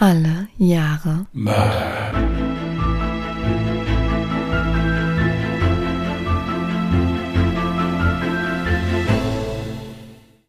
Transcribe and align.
Alle 0.00 0.46
Jahre 0.58 1.26
Mörder. 1.32 2.12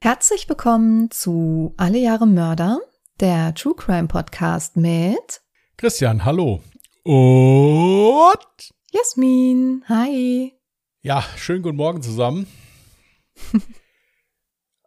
Herzlich 0.04 0.48
willkommen 0.48 1.10
zu 1.10 1.74
Alle 1.78 1.98
Jahre 1.98 2.28
Mörder, 2.28 2.80
der 3.20 3.56
True 3.56 3.74
Crime 3.76 4.08
Podcast 4.08 4.78
mit 4.78 5.42
Christian, 5.78 6.26
hallo. 6.26 6.62
Und 7.04 8.70
Jasmin. 8.92 9.84
Hi. 9.90 10.54
ja, 11.02 11.24
schönen 11.38 11.64
guten 11.64 11.78
Morgen 11.78 12.04
zusammen. 12.04 12.46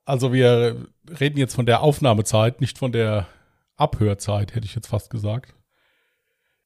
also 0.04 0.32
wir 0.32 0.86
reden 1.18 1.38
jetzt 1.38 1.56
von 1.56 1.66
der 1.66 1.82
Aufnahmezeit, 1.82 2.60
nicht 2.60 2.79
von 2.79 2.92
der 2.92 3.26
Abhörzeit, 3.82 4.54
hätte 4.54 4.66
ich 4.66 4.74
jetzt 4.74 4.86
fast 4.86 5.10
gesagt. 5.10 5.54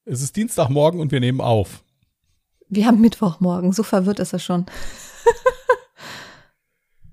Es 0.05 0.23
ist 0.23 0.37
Dienstagmorgen 0.37 1.01
und 1.01 1.11
wir 1.11 1.21
nehmen 1.21 1.41
auf. 1.41 1.83
Wir 2.69 2.87
haben 2.87 3.01
Mittwochmorgen, 3.01 3.73
so 3.73 3.83
verwirrt 3.83 4.21
ist 4.21 4.33
er 4.33 4.39
schon. 4.39 4.67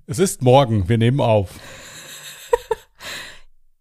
Es 0.05 0.19
ist 0.19 0.41
morgen, 0.41 0.89
wir 0.89 0.97
nehmen 0.97 1.21
auf. 1.21 1.59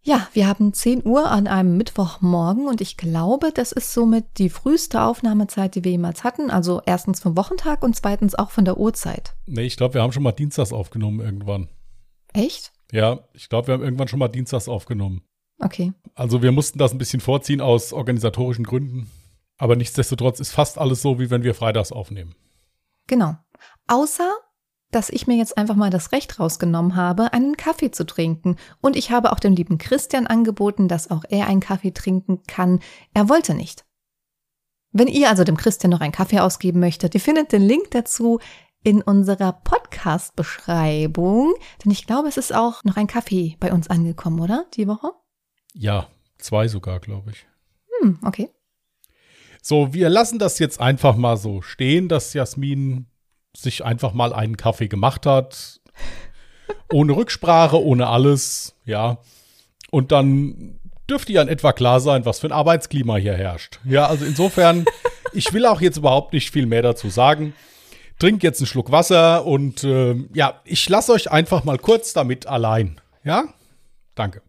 Ja, 0.05 0.27
wir 0.33 0.47
haben 0.49 0.73
10 0.73 1.05
Uhr 1.05 1.31
an 1.31 1.47
einem 1.47 1.77
Mittwochmorgen 1.77 2.67
und 2.67 2.81
ich 2.81 2.97
glaube, 2.97 3.51
das 3.53 3.71
ist 3.71 3.93
somit 3.93 4.37
die 4.37 4.49
früheste 4.49 5.01
Aufnahmezeit, 5.01 5.75
die 5.75 5.85
wir 5.85 5.91
jemals 5.91 6.25
hatten. 6.25 6.51
Also 6.51 6.81
erstens 6.85 7.21
vom 7.21 7.37
Wochentag 7.37 7.83
und 7.83 7.95
zweitens 7.95 8.35
auch 8.35 8.51
von 8.51 8.65
der 8.65 8.77
Uhrzeit. 8.77 9.33
Nee, 9.45 9.61
ich 9.61 9.77
glaube, 9.77 9.93
wir 9.93 10.01
haben 10.01 10.11
schon 10.11 10.23
mal 10.23 10.33
Dienstags 10.33 10.73
aufgenommen 10.73 11.21
irgendwann. 11.21 11.69
Echt? 12.33 12.73
Ja, 12.91 13.21
ich 13.31 13.47
glaube, 13.47 13.67
wir 13.67 13.75
haben 13.75 13.83
irgendwann 13.83 14.09
schon 14.09 14.19
mal 14.19 14.27
Dienstags 14.27 14.67
aufgenommen. 14.67 15.21
Okay. 15.63 15.93
Also 16.15 16.41
wir 16.41 16.51
mussten 16.51 16.77
das 16.77 16.91
ein 16.91 16.97
bisschen 16.97 17.21
vorziehen 17.21 17.61
aus 17.61 17.93
organisatorischen 17.93 18.65
Gründen. 18.65 19.09
Aber 19.57 19.75
nichtsdestotrotz 19.75 20.39
ist 20.39 20.51
fast 20.51 20.77
alles 20.77 21.01
so, 21.01 21.19
wie 21.19 21.29
wenn 21.29 21.43
wir 21.43 21.55
freitags 21.55 21.91
aufnehmen. 21.91 22.35
Genau. 23.07 23.35
Außer, 23.87 24.29
dass 24.91 25.09
ich 25.09 25.27
mir 25.27 25.37
jetzt 25.37 25.57
einfach 25.57 25.75
mal 25.75 25.89
das 25.89 26.11
Recht 26.11 26.39
rausgenommen 26.39 26.95
habe, 26.95 27.33
einen 27.33 27.57
Kaffee 27.57 27.91
zu 27.91 28.05
trinken. 28.05 28.57
Und 28.81 28.95
ich 28.95 29.11
habe 29.11 29.31
auch 29.31 29.39
dem 29.39 29.53
lieben 29.53 29.77
Christian 29.77 30.27
angeboten, 30.27 30.87
dass 30.87 31.09
auch 31.09 31.23
er 31.29 31.47
einen 31.47 31.61
Kaffee 31.61 31.91
trinken 31.91 32.43
kann. 32.47 32.79
Er 33.13 33.29
wollte 33.29 33.53
nicht. 33.53 33.85
Wenn 34.91 35.07
ihr 35.07 35.29
also 35.29 35.43
dem 35.43 35.57
Christian 35.57 35.91
noch 35.91 36.01
einen 36.01 36.11
Kaffee 36.11 36.39
ausgeben 36.39 36.79
möchtet, 36.79 37.15
ihr 37.15 37.21
findet 37.21 37.51
den 37.51 37.63
Link 37.63 37.91
dazu 37.91 38.39
in 38.83 39.01
unserer 39.01 39.53
Podcast-Beschreibung. 39.53 41.53
Denn 41.83 41.91
ich 41.91 42.05
glaube, 42.05 42.27
es 42.27 42.37
ist 42.37 42.53
auch 42.53 42.83
noch 42.83 42.97
ein 42.97 43.07
Kaffee 43.07 43.57
bei 43.59 43.71
uns 43.71 43.89
angekommen, 43.89 44.39
oder? 44.39 44.65
Die 44.75 44.87
Woche? 44.87 45.11
Ja, 45.73 46.07
zwei 46.37 46.67
sogar, 46.67 46.99
glaube 46.99 47.31
ich. 47.31 47.45
Hm, 48.01 48.19
okay. 48.23 48.49
So, 49.61 49.93
wir 49.93 50.09
lassen 50.09 50.39
das 50.39 50.59
jetzt 50.59 50.79
einfach 50.81 51.15
mal 51.15 51.37
so 51.37 51.61
stehen, 51.61 52.09
dass 52.09 52.33
Jasmin 52.33 53.07
sich 53.55 53.85
einfach 53.85 54.13
mal 54.13 54.33
einen 54.33 54.57
Kaffee 54.57 54.87
gemacht 54.87 55.25
hat. 55.25 55.79
Ohne 56.91 57.15
Rücksprache, 57.15 57.81
ohne 57.81 58.07
alles, 58.07 58.75
ja. 58.85 59.17
Und 59.89 60.11
dann 60.11 60.79
dürfte 61.09 61.33
ja 61.33 61.41
in 61.41 61.47
etwa 61.47 61.71
klar 61.73 61.99
sein, 61.99 62.25
was 62.25 62.39
für 62.39 62.47
ein 62.47 62.51
Arbeitsklima 62.51 63.17
hier 63.17 63.33
herrscht. 63.33 63.79
Ja, 63.83 64.07
also 64.07 64.25
insofern, 64.25 64.85
ich 65.33 65.53
will 65.53 65.65
auch 65.65 65.81
jetzt 65.81 65.97
überhaupt 65.97 66.33
nicht 66.33 66.51
viel 66.51 66.65
mehr 66.65 66.81
dazu 66.81 67.09
sagen. 67.09 67.53
Trink 68.19 68.43
jetzt 68.43 68.59
einen 68.59 68.67
Schluck 68.67 68.91
Wasser 68.91 69.45
und 69.45 69.83
äh, 69.83 70.15
ja, 70.33 70.61
ich 70.65 70.87
lasse 70.87 71.11
euch 71.11 71.31
einfach 71.31 71.63
mal 71.63 71.77
kurz 71.77 72.13
damit 72.13 72.47
allein. 72.47 73.01
Ja? 73.23 73.45
Danke. 74.15 74.41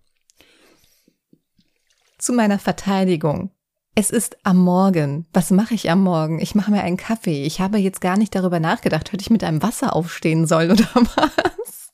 Zu 2.24 2.32
meiner 2.32 2.58
Verteidigung. 2.58 3.50
Es 3.94 4.08
ist 4.08 4.38
am 4.44 4.56
Morgen. 4.56 5.26
Was 5.34 5.50
mache 5.50 5.74
ich 5.74 5.90
am 5.90 6.02
Morgen? 6.02 6.40
Ich 6.40 6.54
mache 6.54 6.70
mir 6.70 6.82
einen 6.82 6.96
Kaffee. 6.96 7.44
Ich 7.44 7.60
habe 7.60 7.76
jetzt 7.76 8.00
gar 8.00 8.16
nicht 8.16 8.34
darüber 8.34 8.60
nachgedacht, 8.60 9.12
ob 9.12 9.20
ich 9.20 9.28
mit 9.28 9.44
einem 9.44 9.62
Wasser 9.62 9.94
aufstehen 9.94 10.46
soll 10.46 10.70
oder 10.70 10.88
was. 10.94 11.90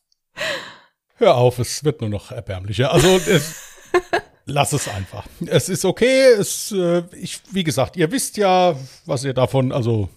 Hör 1.16 1.34
auf, 1.34 1.58
es 1.58 1.82
wird 1.82 2.00
nur 2.00 2.10
noch 2.10 2.30
erbärmlicher. 2.30 2.92
Also 2.92 3.08
es, 3.08 3.72
lass 4.44 4.72
es 4.72 4.86
einfach. 4.86 5.26
Es 5.46 5.68
ist 5.68 5.84
okay. 5.84 6.26
Es, 6.38 6.70
äh, 6.70 7.02
ich, 7.16 7.40
wie 7.50 7.64
gesagt, 7.64 7.96
ihr 7.96 8.12
wisst 8.12 8.36
ja, 8.36 8.76
was 9.06 9.24
ihr 9.24 9.34
davon, 9.34 9.72
also 9.72 10.10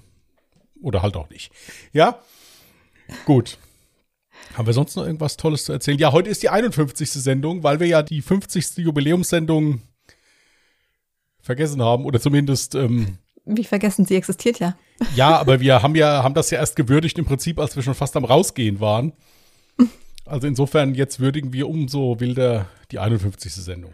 oder 0.80 1.02
halt 1.02 1.18
auch 1.18 1.32
nicht. 1.32 1.52
Ja, 1.92 2.20
gut. 3.26 3.58
Haben 4.54 4.68
wir 4.68 4.74
sonst 4.76 4.96
noch 4.96 5.08
irgendwas 5.08 5.38
Tolles 5.38 5.66
zu 5.66 5.72
erzählen? 5.72 5.98
Ja, 5.98 6.12
heute 6.12 6.30
ist 6.30 6.44
die 6.44 6.50
51. 6.50 7.10
Sendung, 7.10 7.64
weil 7.64 7.80
wir 7.80 7.88
ja 7.88 8.04
die 8.04 8.22
50. 8.22 8.78
Jubiläumssendung 8.78 9.82
vergessen 11.44 11.84
haben 11.84 12.06
oder 12.06 12.20
zumindest 12.20 12.74
ähm, 12.74 13.20
Wie 13.46 13.66
vergessen, 13.66 14.06
sie 14.06 14.16
existiert 14.16 14.60
ja. 14.60 14.76
ja, 15.16 15.38
aber 15.40 15.60
wir 15.60 15.84
haben 15.84 15.94
ja 15.94 16.24
haben 16.24 16.34
das 16.34 16.50
ja 16.50 16.58
erst 16.58 16.76
gewürdigt 16.76 17.20
im 17.20 17.26
Prinzip, 17.26 17.60
als 17.60 17.76
wir 17.76 17.84
schon 17.84 17.94
fast 17.94 18.16
am 18.18 18.26
rausgehen 18.26 18.80
waren. 18.80 19.14
Also 20.26 20.48
insofern 20.48 20.96
jetzt 20.96 21.20
würdigen 21.20 21.52
wir 21.54 21.68
umso 21.68 22.20
wilder 22.20 22.68
die 22.92 23.00
51. 23.00 23.54
Sendung. 23.54 23.94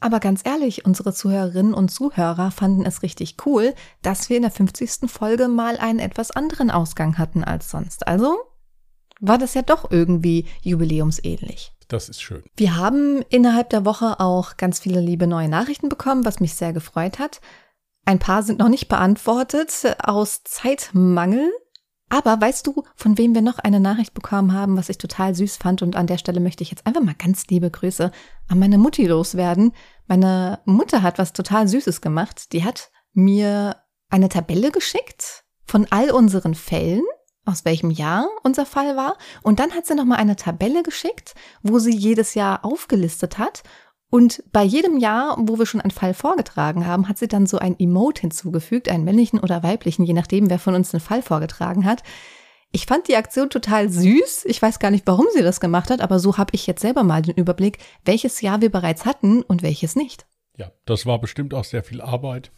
Aber 0.00 0.18
ganz 0.18 0.40
ehrlich, 0.44 0.86
unsere 0.86 1.12
Zuhörerinnen 1.12 1.74
und 1.74 1.90
Zuhörer 1.90 2.50
fanden 2.50 2.86
es 2.86 3.02
richtig 3.02 3.36
cool, 3.44 3.74
dass 4.00 4.30
wir 4.30 4.36
in 4.36 4.42
der 4.42 4.50
50. 4.50 5.10
Folge 5.10 5.48
mal 5.48 5.76
einen 5.76 5.98
etwas 5.98 6.30
anderen 6.30 6.70
Ausgang 6.70 7.18
hatten 7.18 7.44
als 7.44 7.70
sonst. 7.70 8.08
Also 8.08 8.38
war 9.20 9.36
das 9.36 9.52
ja 9.52 9.60
doch 9.60 9.90
irgendwie 9.90 10.46
jubiläumsähnlich. 10.62 11.72
Das 11.90 12.08
ist 12.08 12.22
schön. 12.22 12.44
Wir 12.56 12.76
haben 12.76 13.22
innerhalb 13.30 13.70
der 13.70 13.84
Woche 13.84 14.20
auch 14.20 14.56
ganz 14.56 14.78
viele 14.78 15.00
liebe 15.00 15.26
neue 15.26 15.48
Nachrichten 15.48 15.88
bekommen, 15.88 16.24
was 16.24 16.38
mich 16.38 16.54
sehr 16.54 16.72
gefreut 16.72 17.18
hat. 17.18 17.40
Ein 18.06 18.20
paar 18.20 18.44
sind 18.44 18.60
noch 18.60 18.68
nicht 18.68 18.88
beantwortet 18.88 19.96
aus 20.02 20.42
Zeitmangel. 20.44 21.50
Aber 22.08 22.40
weißt 22.40 22.66
du, 22.66 22.84
von 22.96 23.18
wem 23.18 23.34
wir 23.34 23.42
noch 23.42 23.58
eine 23.58 23.80
Nachricht 23.80 24.14
bekommen 24.14 24.52
haben, 24.52 24.76
was 24.76 24.88
ich 24.88 24.98
total 24.98 25.34
süß 25.34 25.56
fand? 25.56 25.82
Und 25.82 25.96
an 25.96 26.06
der 26.06 26.18
Stelle 26.18 26.40
möchte 26.40 26.62
ich 26.62 26.70
jetzt 26.70 26.86
einfach 26.86 27.02
mal 27.02 27.14
ganz 27.14 27.46
liebe 27.48 27.70
Grüße 27.70 28.10
an 28.48 28.58
meine 28.58 28.78
Mutti 28.78 29.06
loswerden. 29.06 29.72
Meine 30.06 30.60
Mutter 30.64 31.02
hat 31.02 31.18
was 31.18 31.32
total 31.32 31.66
Süßes 31.66 32.00
gemacht. 32.00 32.52
Die 32.52 32.64
hat 32.64 32.90
mir 33.12 33.76
eine 34.08 34.28
Tabelle 34.28 34.70
geschickt 34.70 35.44
von 35.64 35.86
all 35.90 36.10
unseren 36.10 36.54
Fällen 36.54 37.02
aus 37.44 37.64
welchem 37.64 37.90
Jahr 37.90 38.28
unser 38.42 38.66
Fall 38.66 38.96
war. 38.96 39.16
Und 39.42 39.60
dann 39.60 39.72
hat 39.72 39.86
sie 39.86 39.94
nochmal 39.94 40.18
eine 40.18 40.36
Tabelle 40.36 40.82
geschickt, 40.82 41.34
wo 41.62 41.78
sie 41.78 41.94
jedes 41.94 42.34
Jahr 42.34 42.64
aufgelistet 42.64 43.38
hat. 43.38 43.62
Und 44.10 44.42
bei 44.52 44.64
jedem 44.64 44.98
Jahr, 44.98 45.36
wo 45.38 45.58
wir 45.58 45.66
schon 45.66 45.80
einen 45.80 45.92
Fall 45.92 46.14
vorgetragen 46.14 46.86
haben, 46.86 47.08
hat 47.08 47.18
sie 47.18 47.28
dann 47.28 47.46
so 47.46 47.58
ein 47.58 47.78
Emote 47.78 48.22
hinzugefügt, 48.22 48.88
einen 48.88 49.04
männlichen 49.04 49.38
oder 49.38 49.62
weiblichen, 49.62 50.04
je 50.04 50.14
nachdem, 50.14 50.50
wer 50.50 50.58
von 50.58 50.74
uns 50.74 50.92
einen 50.92 51.00
Fall 51.00 51.22
vorgetragen 51.22 51.84
hat. 51.84 52.02
Ich 52.72 52.86
fand 52.86 53.08
die 53.08 53.16
Aktion 53.16 53.50
total 53.50 53.88
süß. 53.88 54.44
Ich 54.46 54.60
weiß 54.60 54.78
gar 54.78 54.90
nicht, 54.90 55.06
warum 55.06 55.26
sie 55.32 55.42
das 55.42 55.60
gemacht 55.60 55.90
hat, 55.90 56.00
aber 56.00 56.18
so 56.18 56.38
habe 56.38 56.54
ich 56.54 56.66
jetzt 56.66 56.82
selber 56.82 57.02
mal 57.02 57.22
den 57.22 57.36
Überblick, 57.36 57.78
welches 58.04 58.40
Jahr 58.40 58.60
wir 58.60 58.70
bereits 58.70 59.04
hatten 59.04 59.42
und 59.42 59.62
welches 59.62 59.96
nicht. 59.96 60.26
Ja, 60.56 60.72
das 60.86 61.06
war 61.06 61.20
bestimmt 61.20 61.54
auch 61.54 61.64
sehr 61.64 61.82
viel 61.82 62.00
Arbeit. 62.00 62.52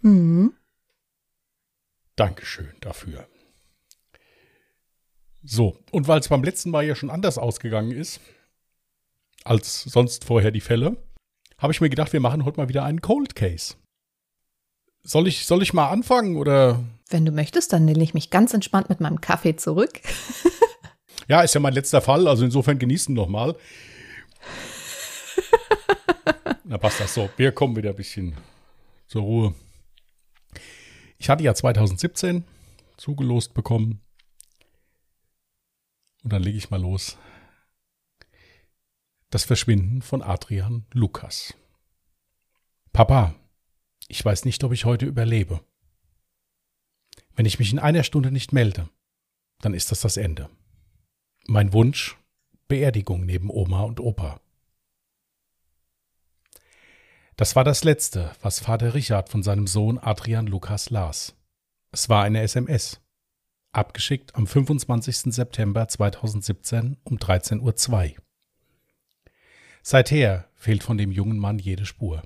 Mhm. 0.00 0.54
Dankeschön 2.16 2.74
dafür. 2.80 3.26
So, 5.44 5.76
und 5.90 6.08
weil 6.08 6.20
es 6.20 6.28
beim 6.28 6.44
letzten 6.44 6.70
Mal 6.70 6.84
ja 6.84 6.94
schon 6.94 7.10
anders 7.10 7.38
ausgegangen 7.38 7.92
ist, 7.92 8.20
als 9.44 9.82
sonst 9.82 10.24
vorher 10.24 10.50
die 10.50 10.60
Fälle, 10.60 10.96
habe 11.58 11.72
ich 11.72 11.80
mir 11.80 11.90
gedacht, 11.90 12.12
wir 12.12 12.20
machen 12.20 12.44
heute 12.44 12.58
mal 12.58 12.68
wieder 12.68 12.84
einen 12.84 13.00
Cold 13.00 13.34
Case. 13.34 13.74
Soll 15.02 15.26
ich, 15.26 15.46
soll 15.46 15.62
ich 15.62 15.72
mal 15.72 15.88
anfangen 15.88 16.36
oder? 16.36 16.84
Wenn 17.08 17.24
du 17.24 17.32
möchtest, 17.32 17.72
dann 17.72 17.86
lehne 17.86 18.04
ich 18.04 18.14
mich 18.14 18.30
ganz 18.30 18.54
entspannt 18.54 18.88
mit 18.88 19.00
meinem 19.00 19.20
Kaffee 19.20 19.56
zurück. 19.56 20.00
Ja, 21.28 21.42
ist 21.42 21.54
ja 21.54 21.60
mein 21.60 21.72
letzter 21.72 22.00
Fall, 22.00 22.26
also 22.26 22.44
insofern 22.44 22.78
genießen 22.78 23.14
noch 23.14 23.28
mal. 23.28 23.54
Na 26.64 26.78
passt 26.78 27.00
das 27.00 27.14
so. 27.14 27.30
Wir 27.36 27.52
kommen 27.52 27.76
wieder 27.76 27.90
ein 27.90 27.96
bisschen 27.96 28.34
zur 29.06 29.22
Ruhe. 29.22 29.54
Ich 31.18 31.30
hatte 31.30 31.44
ja 31.44 31.54
2017 31.54 32.44
zugelost 32.96 33.54
bekommen. 33.54 34.00
Und 36.22 36.32
dann 36.32 36.42
lege 36.42 36.58
ich 36.58 36.70
mal 36.70 36.80
los. 36.80 37.18
Das 39.30 39.44
Verschwinden 39.44 40.02
von 40.02 40.22
Adrian 40.22 40.86
Lukas. 40.92 41.54
Papa, 42.92 43.34
ich 44.08 44.24
weiß 44.24 44.44
nicht, 44.44 44.62
ob 44.64 44.72
ich 44.72 44.84
heute 44.84 45.06
überlebe. 45.06 45.64
Wenn 47.34 47.46
ich 47.46 47.58
mich 47.58 47.72
in 47.72 47.78
einer 47.78 48.04
Stunde 48.04 48.30
nicht 48.30 48.52
melde, 48.52 48.88
dann 49.60 49.74
ist 49.74 49.90
das 49.90 50.00
das 50.00 50.16
Ende. 50.16 50.50
Mein 51.46 51.72
Wunsch, 51.72 52.18
Beerdigung 52.68 53.24
neben 53.24 53.50
Oma 53.50 53.82
und 53.82 54.00
Opa. 54.00 54.40
Das 57.36 57.56
war 57.56 57.64
das 57.64 57.82
Letzte, 57.82 58.32
was 58.40 58.60
Vater 58.60 58.94
Richard 58.94 59.28
von 59.28 59.42
seinem 59.42 59.66
Sohn 59.66 59.98
Adrian 59.98 60.46
Lukas 60.46 60.90
las. 60.90 61.34
Es 61.90 62.08
war 62.08 62.22
eine 62.22 62.42
SMS, 62.42 63.01
abgeschickt 63.72 64.34
am 64.34 64.46
25. 64.46 65.34
September 65.34 65.88
2017 65.88 66.96
um 67.04 67.16
13.02 67.16 68.16
Uhr. 68.16 68.22
Seither 69.82 70.48
fehlt 70.54 70.82
von 70.82 70.96
dem 70.96 71.10
jungen 71.10 71.38
Mann 71.38 71.58
jede 71.58 71.86
Spur. 71.86 72.22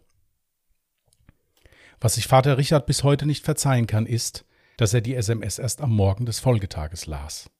Was 2.00 2.16
sich 2.16 2.26
Vater 2.26 2.58
Richard 2.58 2.86
bis 2.86 3.02
heute 3.02 3.24
nicht 3.24 3.44
verzeihen 3.44 3.86
kann, 3.86 4.06
ist, 4.06 4.44
dass 4.76 4.92
er 4.92 5.00
die 5.00 5.14
SMS 5.14 5.58
erst 5.58 5.80
am 5.80 5.94
Morgen 5.94 6.26
des 6.26 6.38
Folgetages 6.38 7.06
las. 7.06 7.50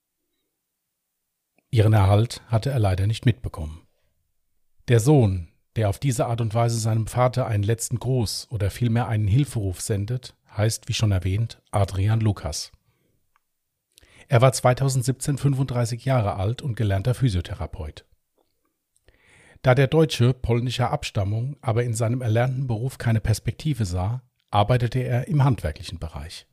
Ihren 1.71 1.95
Erhalt 1.95 2.43
hatte 2.49 2.71
er 2.71 2.79
leider 2.79 3.07
nicht 3.07 3.25
mitbekommen. 3.25 3.87
Der 4.89 5.01
Sohn, 5.01 5.49
der 5.77 5.89
auf 5.89 5.99
diese 5.99 6.27
Art 6.27 6.41
und 6.41 6.55
Weise 6.55 6.79
seinem 6.79 7.07
Vater 7.07 7.47
einen 7.47 7.63
letzten 7.63 7.99
Gruß 7.99 8.49
oder 8.51 8.71
vielmehr 8.71 9.09
einen 9.09 9.27
Hilferuf 9.27 9.81
sendet, 9.81 10.35
heißt, 10.57 10.89
wie 10.89 10.95
schon 10.95 11.13
erwähnt, 11.13 11.61
Adrian 11.71 12.21
Lukas. 12.21 12.73
Er 14.29 14.41
war 14.41 14.53
2017 14.53 15.39
35 15.39 16.05
Jahre 16.05 16.35
alt 16.37 16.63
und 16.63 16.77
gelernter 16.77 17.15
Physiotherapeut. 17.15 18.05
Da 19.63 19.75
der 19.75 19.87
Deutsche 19.87 20.33
polnischer 20.33 20.91
Abstammung 20.91 21.57
aber 21.61 21.85
in 21.85 21.95
seinem 21.95 22.23
erlernten 22.23 22.67
Beruf 22.67 22.99
keine 22.99 23.21
Perspektive 23.21 23.85
sah, 23.85 24.23
arbeitete 24.51 25.01
er 25.01 25.29
im 25.29 25.45
handwerklichen 25.45 25.99
Bereich. 25.99 26.47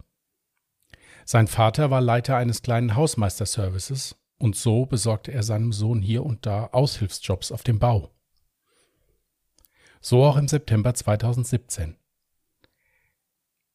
Sein 1.25 1.47
Vater 1.47 1.89
war 1.89 2.01
Leiter 2.01 2.37
eines 2.37 2.61
kleinen 2.61 2.95
Hausmeisterservices 2.95 4.15
und 4.39 4.55
so 4.55 4.85
besorgte 4.85 5.31
er 5.31 5.43
seinem 5.43 5.71
Sohn 5.71 6.01
hier 6.01 6.23
und 6.25 6.45
da 6.45 6.67
Aushilfsjobs 6.71 7.51
auf 7.51 7.63
dem 7.63 7.79
Bau. 7.79 8.11
So 10.01 10.23
auch 10.23 10.35
im 10.35 10.47
September 10.47 10.93
2017. 10.93 11.95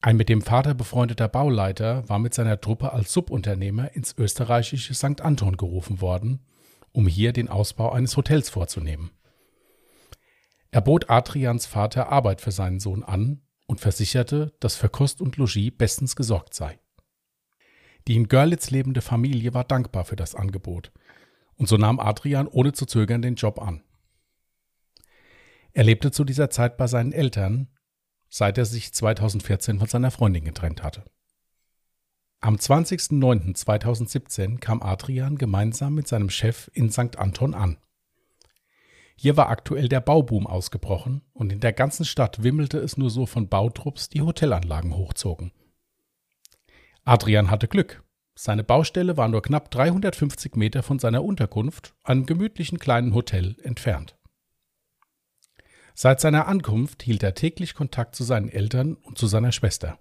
Ein 0.01 0.17
mit 0.17 0.29
dem 0.29 0.43
Vater 0.43 0.75
befreundeter 0.75 1.29
Bauleiter 1.29 2.09
war 2.09 2.21
mit 2.21 2.33
seiner 2.33 2.61
Truppe 2.61 2.93
als 2.93 3.13
Subunternehmer 3.13 3.95
ins 3.95 4.17
österreichische 4.17 4.95
St. 4.95 5.21
Anton 5.21 5.57
gerufen 5.57 6.01
worden, 6.01 6.47
um 6.93 7.09
hier 7.09 7.33
den 7.33 7.49
Ausbau 7.49 7.91
eines 7.91 8.17
Hotels 8.17 8.49
vorzunehmen. 8.49 9.11
Er 10.71 10.83
bot 10.83 11.11
Adrians 11.11 11.67
Vater 11.67 12.13
Arbeit 12.13 12.41
für 12.41 12.53
seinen 12.53 12.79
Sohn 12.79 13.03
an 13.03 13.43
und 13.67 13.81
versicherte, 13.81 14.55
dass 14.61 14.77
für 14.77 14.89
Kost 14.89 15.21
und 15.21 15.37
Logis 15.37 15.73
bestens 15.77 16.15
gesorgt 16.15 16.55
sei. 16.55 16.79
Die 18.07 18.15
in 18.15 18.29
Görlitz 18.29 18.71
lebende 18.71 19.01
Familie 19.01 19.53
war 19.53 19.65
dankbar 19.65 20.05
für 20.05 20.17
das 20.17 20.35
Angebot, 20.35 20.93
und 21.57 21.69
so 21.69 21.77
nahm 21.77 21.99
Adrian 21.99 22.47
ohne 22.47 22.73
zu 22.73 22.87
zögern 22.87 23.21
den 23.21 23.35
Job 23.35 23.61
an. 23.61 23.83
Er 25.73 25.85
lebte 25.85 26.13
zu 26.13 26.25
dieser 26.25 26.51
Zeit 26.51 26.77
bei 26.77 26.87
seinen 26.87 27.13
Eltern 27.13 27.69
seit 28.29 28.59
er 28.59 28.65
sich 28.65 28.93
2014 28.93 29.79
von 29.79 29.89
seiner 29.89 30.11
Freundin 30.11 30.45
getrennt 30.45 30.83
hatte. 30.83 31.05
Am 32.41 32.57
20.09.2017 32.57 34.59
kam 34.59 34.83
Adrian 34.83 35.39
gemeinsam 35.39 35.95
mit 35.95 36.07
seinem 36.07 36.31
Chef 36.31 36.71
in 36.73 36.91
St. 36.91 37.19
Anton 37.19 37.55
an. 37.55 37.79
Hier 39.17 39.37
war 39.37 39.49
aktuell 39.49 39.89
der 39.89 40.01
Bauboom 40.01 40.47
ausgebrochen 40.47 41.23
und 41.33 41.53
in 41.53 41.59
der 41.59 41.73
ganzen 41.73 42.05
Stadt 42.05 42.45
wimmelte 42.45 42.79
es 42.79 42.97
nur 42.97 43.11
so 43.11 43.27
von 43.27 43.49
Bautrupps, 43.49 44.09
die 44.09 44.23
Hotelanlagen 44.23 44.97
hochzogen. 44.97 45.51
Adrian 47.05 47.51
hatte 47.51 47.67
Glück. 47.67 48.05
Seine 48.37 48.63
Baustelle 48.63 49.17
war 49.17 49.27
nur 49.27 49.43
knapp 49.43 49.73
350 49.73 50.55
Meter 50.55 50.85
von 50.85 51.01
seiner 51.01 51.25
Unterkunft, 51.25 51.97
einem 52.05 52.27
gemütlichen 52.27 52.79
kleinen 52.79 53.15
Hotel, 53.15 53.57
entfernt. 53.65 54.18
Seit 56.01 56.21
seiner 56.21 56.47
Ankunft 56.47 57.03
hielt 57.03 57.25
er 57.25 57.35
täglich 57.35 57.75
Kontakt 57.75 58.15
zu 58.15 58.23
seinen 58.23 58.49
Eltern 58.49 58.95
und 58.95 59.19
zu 59.19 59.27
seiner 59.27 59.51
Schwester. 59.51 59.99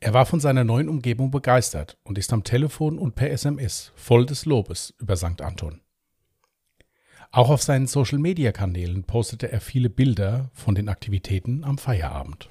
Er 0.00 0.14
war 0.14 0.26
von 0.26 0.40
seiner 0.40 0.64
neuen 0.64 0.88
Umgebung 0.88 1.30
begeistert 1.30 1.96
und 2.02 2.18
ist 2.18 2.32
am 2.32 2.42
Telefon 2.42 2.98
und 2.98 3.14
per 3.14 3.30
SMS 3.30 3.92
voll 3.94 4.26
des 4.26 4.46
Lobes 4.46 4.92
über 4.98 5.16
St. 5.16 5.42
Anton. 5.42 5.80
Auch 7.30 7.50
auf 7.50 7.62
seinen 7.62 7.86
Social-Media-Kanälen 7.86 9.04
postete 9.04 9.52
er 9.52 9.60
viele 9.60 9.90
Bilder 9.90 10.50
von 10.54 10.74
den 10.74 10.88
Aktivitäten 10.88 11.62
am 11.62 11.78
Feierabend. 11.78 12.48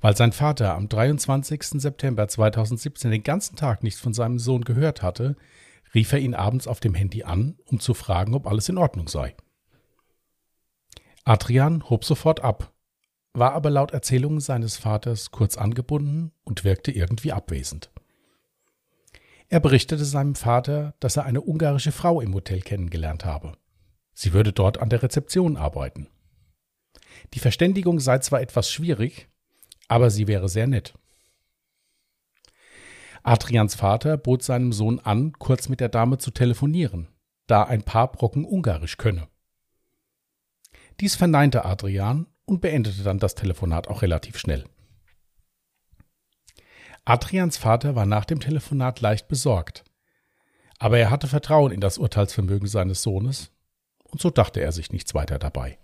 Weil 0.00 0.16
sein 0.16 0.30
Vater 0.30 0.76
am 0.76 0.88
23. 0.88 1.80
September 1.80 2.28
2017 2.28 3.10
den 3.10 3.24
ganzen 3.24 3.56
Tag 3.56 3.82
nichts 3.82 3.98
von 3.98 4.14
seinem 4.14 4.38
Sohn 4.38 4.62
gehört 4.62 5.02
hatte, 5.02 5.34
rief 5.94 6.12
er 6.12 6.18
ihn 6.18 6.34
abends 6.34 6.66
auf 6.66 6.80
dem 6.80 6.94
Handy 6.94 7.24
an, 7.24 7.58
um 7.64 7.80
zu 7.80 7.94
fragen, 7.94 8.34
ob 8.34 8.46
alles 8.46 8.68
in 8.68 8.78
Ordnung 8.78 9.08
sei. 9.08 9.34
Adrian 11.24 11.88
hob 11.88 12.04
sofort 12.04 12.40
ab, 12.40 12.72
war 13.32 13.52
aber 13.52 13.70
laut 13.70 13.92
Erzählungen 13.92 14.40
seines 14.40 14.76
Vaters 14.76 15.30
kurz 15.30 15.56
angebunden 15.56 16.32
und 16.44 16.64
wirkte 16.64 16.90
irgendwie 16.90 17.32
abwesend. 17.32 17.90
Er 19.48 19.60
berichtete 19.60 20.04
seinem 20.04 20.36
Vater, 20.36 20.94
dass 21.00 21.16
er 21.16 21.24
eine 21.24 21.40
ungarische 21.40 21.92
Frau 21.92 22.20
im 22.20 22.34
Hotel 22.34 22.60
kennengelernt 22.60 23.24
habe. 23.24 23.52
Sie 24.12 24.32
würde 24.32 24.52
dort 24.52 24.78
an 24.78 24.90
der 24.90 25.02
Rezeption 25.02 25.56
arbeiten. 25.56 26.08
Die 27.34 27.40
Verständigung 27.40 28.00
sei 28.00 28.18
zwar 28.18 28.40
etwas 28.40 28.70
schwierig, 28.70 29.28
aber 29.88 30.10
sie 30.10 30.28
wäre 30.28 30.48
sehr 30.48 30.66
nett. 30.66 30.94
Adrians 33.22 33.74
Vater 33.74 34.16
bot 34.16 34.42
seinem 34.42 34.72
Sohn 34.72 34.98
an, 35.00 35.32
kurz 35.32 35.68
mit 35.68 35.80
der 35.80 35.88
Dame 35.88 36.18
zu 36.18 36.30
telefonieren, 36.30 37.08
da 37.46 37.64
ein 37.64 37.82
paar 37.82 38.10
Brocken 38.10 38.44
Ungarisch 38.44 38.96
könne. 38.96 39.28
Dies 41.00 41.16
verneinte 41.16 41.64
Adrian 41.64 42.26
und 42.44 42.60
beendete 42.60 43.02
dann 43.02 43.18
das 43.18 43.34
Telefonat 43.34 43.88
auch 43.88 44.02
relativ 44.02 44.38
schnell. 44.38 44.64
Adrians 47.04 47.56
Vater 47.56 47.94
war 47.94 48.06
nach 48.06 48.24
dem 48.24 48.40
Telefonat 48.40 49.00
leicht 49.00 49.28
besorgt, 49.28 49.84
aber 50.78 50.98
er 50.98 51.10
hatte 51.10 51.28
Vertrauen 51.28 51.72
in 51.72 51.80
das 51.80 51.98
Urteilsvermögen 51.98 52.68
seines 52.68 53.02
Sohnes, 53.02 53.50
und 54.04 54.20
so 54.20 54.30
dachte 54.30 54.60
er 54.60 54.72
sich 54.72 54.92
nichts 54.92 55.14
weiter 55.14 55.38
dabei. 55.38 55.78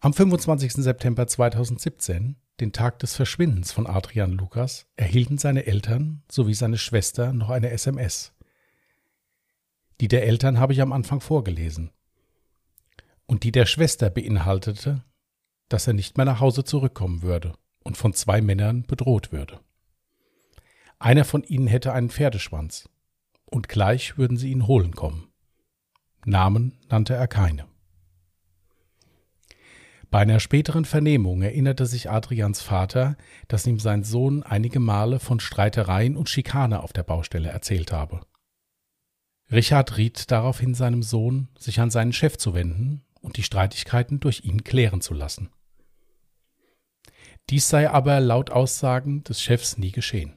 Am 0.00 0.14
25. 0.14 0.72
September 0.74 1.26
2017 1.26 2.36
den 2.60 2.72
Tag 2.72 2.98
des 2.98 3.16
Verschwindens 3.16 3.72
von 3.72 3.86
Adrian 3.86 4.32
Lukas, 4.32 4.86
erhielten 4.96 5.38
seine 5.38 5.66
Eltern 5.66 6.22
sowie 6.30 6.54
seine 6.54 6.78
Schwester 6.78 7.32
noch 7.32 7.50
eine 7.50 7.70
SMS. 7.70 8.32
Die 10.00 10.08
der 10.08 10.26
Eltern 10.26 10.58
habe 10.58 10.72
ich 10.72 10.82
am 10.82 10.92
Anfang 10.92 11.20
vorgelesen. 11.20 11.90
Und 13.26 13.44
die 13.44 13.52
der 13.52 13.66
Schwester 13.66 14.10
beinhaltete, 14.10 15.04
dass 15.68 15.86
er 15.86 15.92
nicht 15.92 16.16
mehr 16.16 16.26
nach 16.26 16.40
Hause 16.40 16.64
zurückkommen 16.64 17.22
würde 17.22 17.54
und 17.82 17.96
von 17.96 18.12
zwei 18.12 18.40
Männern 18.40 18.82
bedroht 18.82 19.32
würde. 19.32 19.60
Einer 20.98 21.24
von 21.24 21.44
ihnen 21.44 21.66
hätte 21.66 21.92
einen 21.92 22.10
Pferdeschwanz, 22.10 22.88
und 23.46 23.68
gleich 23.68 24.18
würden 24.18 24.36
sie 24.36 24.50
ihn 24.50 24.66
holen 24.66 24.94
kommen. 24.94 25.32
Namen 26.24 26.78
nannte 26.88 27.14
er 27.14 27.26
keine. 27.26 27.69
Bei 30.10 30.18
einer 30.20 30.40
späteren 30.40 30.84
Vernehmung 30.84 31.42
erinnerte 31.42 31.86
sich 31.86 32.10
Adrians 32.10 32.60
Vater, 32.60 33.16
dass 33.46 33.66
ihm 33.66 33.78
sein 33.78 34.02
Sohn 34.02 34.42
einige 34.42 34.80
Male 34.80 35.20
von 35.20 35.38
Streitereien 35.38 36.16
und 36.16 36.28
Schikane 36.28 36.82
auf 36.82 36.92
der 36.92 37.04
Baustelle 37.04 37.48
erzählt 37.48 37.92
habe. 37.92 38.20
Richard 39.52 39.96
riet 39.96 40.30
daraufhin 40.32 40.74
seinem 40.74 41.04
Sohn, 41.04 41.48
sich 41.56 41.80
an 41.80 41.90
seinen 41.90 42.12
Chef 42.12 42.38
zu 42.38 42.54
wenden 42.54 43.04
und 43.20 43.36
die 43.36 43.44
Streitigkeiten 43.44 44.18
durch 44.18 44.44
ihn 44.44 44.64
klären 44.64 45.00
zu 45.00 45.14
lassen. 45.14 45.50
Dies 47.48 47.68
sei 47.68 47.88
aber 47.88 48.18
laut 48.20 48.50
Aussagen 48.50 49.22
des 49.22 49.40
Chefs 49.40 49.78
nie 49.78 49.92
geschehen. 49.92 50.36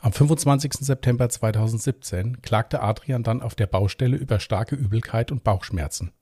Am 0.00 0.12
25. 0.12 0.74
September 0.80 1.28
2017 1.28 2.40
klagte 2.40 2.80
Adrian 2.80 3.22
dann 3.22 3.42
auf 3.42 3.54
der 3.54 3.66
Baustelle 3.66 4.16
über 4.16 4.40
starke 4.40 4.74
Übelkeit 4.74 5.30
und 5.30 5.44
Bauchschmerzen. 5.44 6.12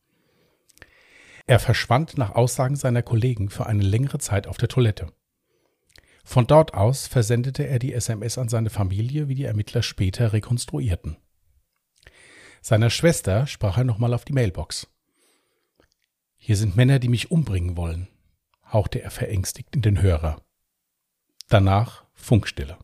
Er 1.49 1.59
verschwand 1.59 2.19
nach 2.19 2.35
Aussagen 2.35 2.77
seiner 2.77 3.03
Kollegen 3.03 3.49
für 3.49 3.65
eine 3.65 3.83
längere 3.83 4.19
Zeit 4.19 4.47
auf 4.47 4.59
der 4.59 4.69
Toilette. 4.69 5.15
Von 6.23 6.47
dort 6.47 6.75
aus 6.75 7.07
versendete 7.07 7.67
er 7.67 7.79
die 7.79 7.95
SMS 7.95 8.37
an 8.37 8.51
seine 8.51 8.69
Familie, 8.69 9.29
wie 9.29 9.35
die 9.35 9.45
Ermittler 9.45 9.83
später 9.83 10.35
rekonstruierten. 10.35 11.17
Seiner 12.61 12.91
Schwester 12.91 13.47
sprach 13.47 13.79
er 13.79 13.85
nochmal 13.85 14.13
auf 14.13 14.27
die 14.27 14.35
Mailbox. 14.35 14.89
Hier 16.37 16.59
sind 16.59 16.77
Männer, 16.77 16.99
die 16.99 17.09
mich 17.09 17.31
umbringen 17.31 17.79
wollen, 17.79 18.09
hauchte 18.71 19.01
er 19.01 19.11
verängstigt 19.11 19.75
in 19.75 19.81
den 19.81 20.03
Hörer. 20.03 20.43
Danach 21.49 22.05
Funkstille. 22.13 22.77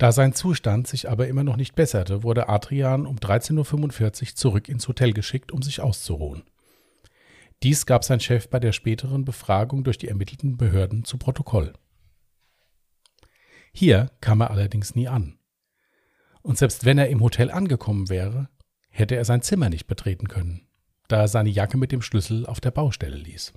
Da 0.00 0.12
sein 0.12 0.32
Zustand 0.32 0.86
sich 0.86 1.10
aber 1.10 1.28
immer 1.28 1.44
noch 1.44 1.56
nicht 1.56 1.74
besserte, 1.74 2.22
wurde 2.22 2.48
Adrian 2.48 3.04
um 3.04 3.16
13.45 3.16 4.22
Uhr 4.22 4.34
zurück 4.34 4.68
ins 4.70 4.88
Hotel 4.88 5.12
geschickt, 5.12 5.52
um 5.52 5.60
sich 5.60 5.82
auszuruhen. 5.82 6.42
Dies 7.62 7.84
gab 7.84 8.02
sein 8.02 8.18
Chef 8.18 8.48
bei 8.48 8.58
der 8.58 8.72
späteren 8.72 9.26
Befragung 9.26 9.84
durch 9.84 9.98
die 9.98 10.08
ermittelten 10.08 10.56
Behörden 10.56 11.04
zu 11.04 11.18
Protokoll. 11.18 11.74
Hier 13.74 14.10
kam 14.22 14.40
er 14.40 14.50
allerdings 14.50 14.94
nie 14.94 15.06
an. 15.06 15.38
Und 16.40 16.56
selbst 16.56 16.86
wenn 16.86 16.96
er 16.96 17.10
im 17.10 17.20
Hotel 17.20 17.50
angekommen 17.50 18.08
wäre, 18.08 18.48
hätte 18.88 19.16
er 19.16 19.26
sein 19.26 19.42
Zimmer 19.42 19.68
nicht 19.68 19.86
betreten 19.86 20.28
können, 20.28 20.66
da 21.08 21.18
er 21.18 21.28
seine 21.28 21.50
Jacke 21.50 21.76
mit 21.76 21.92
dem 21.92 22.00
Schlüssel 22.00 22.46
auf 22.46 22.62
der 22.62 22.70
Baustelle 22.70 23.18
ließ. 23.18 23.52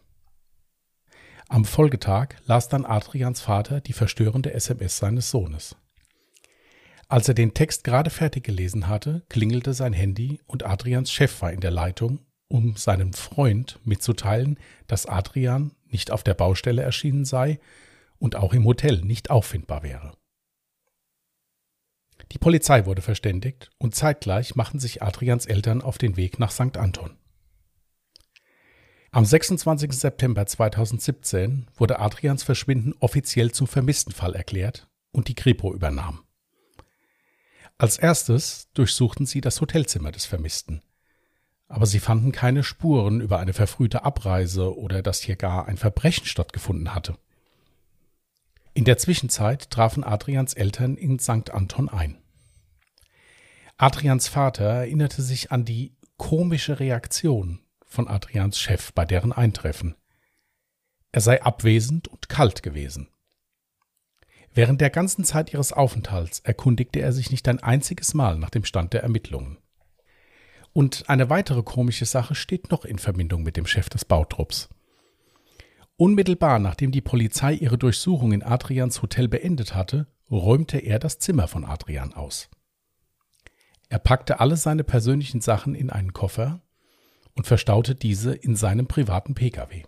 Am 1.48 1.64
Folgetag 1.64 2.36
las 2.48 2.68
dann 2.68 2.86
Adrians 2.86 3.40
Vater 3.40 3.80
die 3.80 3.94
verstörende 3.94 4.54
SMS 4.54 4.98
seines 4.98 5.32
Sohnes. 5.32 5.78
Als 7.14 7.28
er 7.28 7.36
den 7.36 7.54
Text 7.54 7.84
gerade 7.84 8.10
fertig 8.10 8.44
gelesen 8.44 8.88
hatte, 8.88 9.22
klingelte 9.30 9.76
sein 9.76 9.94
Handy 9.94 10.42
und 10.48 10.66
Adrians 10.66 11.12
Chef 11.12 11.44
war 11.44 11.54
in 11.54 11.60
der 11.60 11.70
Leitung 11.70 12.26
um 12.48 12.76
seinem 12.76 13.14
Freund 13.14 13.80
mitzuteilen, 13.84 14.58
dass 14.88 15.06
Adrian 15.06 15.76
nicht 15.86 16.10
auf 16.10 16.24
der 16.24 16.34
Baustelle 16.34 16.82
erschienen 16.82 17.24
sei 17.24 17.60
und 18.18 18.36
auch 18.36 18.52
im 18.52 18.66
Hotel 18.66 19.02
nicht 19.02 19.30
auffindbar 19.30 19.84
wäre. 19.84 20.18
Die 22.32 22.40
Polizei 22.40 22.88
wurde 22.88 23.04
verständigt 23.04 23.70
und 23.78 23.94
zeitgleich 23.94 24.56
machten 24.56 24.80
sich 24.80 25.04
Adrians 25.04 25.46
Eltern 25.46 25.84
auf 25.84 26.00
den 26.00 26.18
Weg 26.18 26.40
nach 26.40 26.50
St. 26.50 26.78
Anton. 26.78 27.16
Am 29.12 29.24
26. 29.24 29.92
September 29.92 30.48
2017 30.48 31.68
wurde 31.76 32.00
Adrians 32.00 32.42
Verschwinden 32.42 32.96
offiziell 33.02 33.52
zum 33.52 33.68
Vermisstenfall 33.68 34.34
erklärt 34.34 34.88
und 35.12 35.28
die 35.28 35.36
Kripo 35.36 35.76
übernahm. 35.76 36.24
Als 37.78 37.98
erstes 37.98 38.70
durchsuchten 38.74 39.26
sie 39.26 39.42
das 39.42 39.60
Hotelzimmer 39.60 40.12
des 40.12 40.26
Vermissten. 40.26 40.82
Aber 41.68 41.86
sie 41.86 42.00
fanden 42.00 42.32
keine 42.32 42.64
Spuren 42.64 43.20
über 43.20 43.40
eine 43.40 43.54
verfrühte 43.54 44.04
Abreise 44.04 44.78
oder 44.78 45.02
dass 45.02 45.22
hier 45.22 45.36
gar 45.36 45.68
ein 45.68 45.78
Verbrechen 45.78 46.26
stattgefunden 46.26 46.94
hatte. 46.94 47.18
In 48.76 48.86
der 48.86 48.98
Zwischenzeit 48.98 49.70
trafen 49.70 50.04
Adrians 50.04 50.54
Eltern 50.54 50.98
in 50.98 51.20
St. 51.20 51.52
Anton 51.52 51.90
ein. 51.90 52.18
Adrians 53.78 54.28
Vater 54.28 54.66
erinnerte 54.66 55.22
sich 55.22 55.52
an 55.52 55.66
die 55.66 55.96
komische 56.18 56.80
Reaktion 56.80 57.60
von 57.86 58.08
Adrians 58.08 58.60
Chef 58.60 58.94
bei 58.94 59.06
deren 59.06 59.32
Eintreffen. 59.32 59.96
Er 61.12 61.22
sei 61.22 61.42
abwesend 61.44 62.08
und 62.08 62.30
kalt 62.30 62.64
gewesen. 62.64 63.10
Während 64.56 64.82
der 64.82 64.92
ganzen 64.92 65.26
Zeit 65.26 65.52
ihres 65.52 65.74
Aufenthalts 65.74 66.40
erkundigte 66.42 67.00
er 67.00 67.12
sich 67.12 67.32
nicht 67.32 67.48
ein 67.48 67.62
einziges 67.62 68.14
Mal 68.14 68.38
nach 68.38 68.52
dem 68.52 68.66
Stand 68.66 68.94
der 68.94 69.02
Ermittlungen. 69.02 69.58
Und 70.74 71.10
eine 71.10 71.30
weitere 71.30 71.64
komische 71.64 72.06
Sache 72.06 72.36
steht 72.36 72.72
noch 72.72 72.86
in 72.86 73.00
Verbindung 73.00 73.44
mit 73.44 73.58
dem 73.58 73.66
Chef 73.66 73.90
des 73.90 74.06
Bautrupps. 74.06 74.70
Unmittelbar 75.98 76.60
nachdem 76.60 76.92
die 76.92 77.02
Polizei 77.02 77.54
ihre 77.54 77.78
Durchsuchung 77.78 78.32
in 78.32 78.44
Adrians 78.44 79.02
Hotel 79.02 79.28
beendet 79.28 79.76
hatte, 79.76 80.08
räumte 80.30 80.80
er 80.80 81.00
das 81.00 81.20
Zimmer 81.20 81.48
von 81.48 81.66
Adrian 81.66 82.14
aus. 82.14 82.50
Er 83.90 84.00
packte 84.00 84.40
alle 84.40 84.58
seine 84.58 84.84
persönlichen 84.84 85.42
Sachen 85.42 85.76
in 85.76 85.92
einen 85.92 86.14
Koffer 86.14 86.62
und 87.36 87.46
verstaute 87.46 87.94
diese 87.94 88.34
in 88.34 88.56
seinem 88.56 88.88
privaten 88.88 89.36
Pkw. 89.36 89.84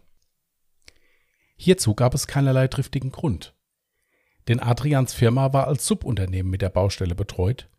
Hierzu 1.55 1.95
gab 1.95 2.13
es 2.13 2.27
keinerlei 2.27 2.67
triftigen 2.67 3.11
Grund, 3.11 3.54
denn 4.47 4.59
Adrians 4.59 5.13
Firma 5.13 5.53
war 5.53 5.67
als 5.67 5.85
Subunternehmen 5.85 6.51
mit 6.51 6.61
der 6.61 6.69
Baustelle 6.69 7.15
betreut 7.15 7.69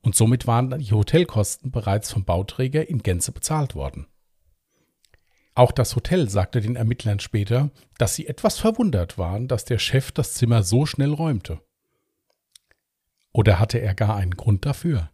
und 0.00 0.14
somit 0.14 0.46
waren 0.46 0.78
die 0.78 0.92
Hotelkosten 0.92 1.70
bereits 1.70 2.12
vom 2.12 2.24
Bauträger 2.24 2.88
in 2.88 3.02
Gänze 3.02 3.32
bezahlt 3.32 3.74
worden. 3.74 4.06
Auch 5.54 5.72
das 5.72 5.96
Hotel 5.96 6.28
sagte 6.28 6.60
den 6.60 6.76
Ermittlern 6.76 7.18
später, 7.18 7.70
dass 7.96 8.14
sie 8.14 8.26
etwas 8.26 8.58
verwundert 8.58 9.16
waren, 9.16 9.48
dass 9.48 9.64
der 9.64 9.78
Chef 9.78 10.12
das 10.12 10.34
Zimmer 10.34 10.62
so 10.62 10.84
schnell 10.84 11.12
räumte. 11.12 11.60
Oder 13.32 13.58
hatte 13.58 13.78
er 13.78 13.94
gar 13.94 14.16
einen 14.16 14.36
Grund 14.36 14.66
dafür? 14.66 15.10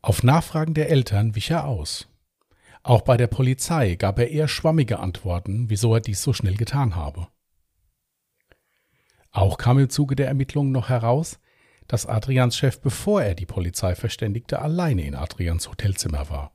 Auf 0.00 0.22
Nachfragen 0.22 0.74
der 0.74 0.88
Eltern 0.88 1.34
wich 1.34 1.50
er 1.50 1.66
aus. 1.66 2.08
Auch 2.84 3.02
bei 3.02 3.16
der 3.16 3.26
Polizei 3.26 3.96
gab 3.96 4.18
er 4.18 4.30
eher 4.30 4.48
schwammige 4.48 5.00
Antworten, 5.00 5.68
wieso 5.68 5.94
er 5.94 6.00
dies 6.00 6.22
so 6.22 6.32
schnell 6.32 6.54
getan 6.54 6.94
habe. 6.94 7.28
Auch 9.38 9.56
kam 9.56 9.78
im 9.78 9.88
Zuge 9.88 10.16
der 10.16 10.26
Ermittlungen 10.26 10.72
noch 10.72 10.88
heraus, 10.88 11.38
dass 11.86 12.06
Adrians 12.06 12.56
Chef, 12.56 12.80
bevor 12.80 13.22
er 13.22 13.36
die 13.36 13.46
Polizei 13.46 13.94
verständigte, 13.94 14.60
alleine 14.60 15.02
in 15.02 15.14
Adrians 15.14 15.68
Hotelzimmer 15.68 16.28
war. 16.28 16.50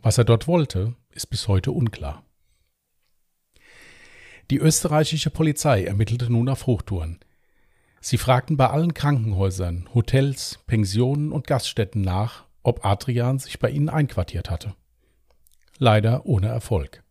Was 0.00 0.16
er 0.16 0.24
dort 0.24 0.48
wollte, 0.48 0.94
ist 1.10 1.26
bis 1.26 1.48
heute 1.48 1.70
unklar. 1.70 2.24
Die 4.50 4.56
österreichische 4.56 5.28
Polizei 5.28 5.84
ermittelte 5.84 6.32
nun 6.32 6.48
auf 6.48 6.66
Hochtouren. 6.66 7.18
Sie 8.00 8.16
fragten 8.16 8.56
bei 8.56 8.70
allen 8.70 8.94
Krankenhäusern, 8.94 9.90
Hotels, 9.92 10.60
Pensionen 10.66 11.30
und 11.30 11.46
Gaststätten 11.46 12.00
nach, 12.00 12.46
ob 12.62 12.86
Adrian 12.86 13.38
sich 13.38 13.58
bei 13.58 13.68
ihnen 13.68 13.90
einquartiert 13.90 14.48
hatte. 14.48 14.74
Leider 15.76 16.24
ohne 16.24 16.48
Erfolg. 16.48 17.02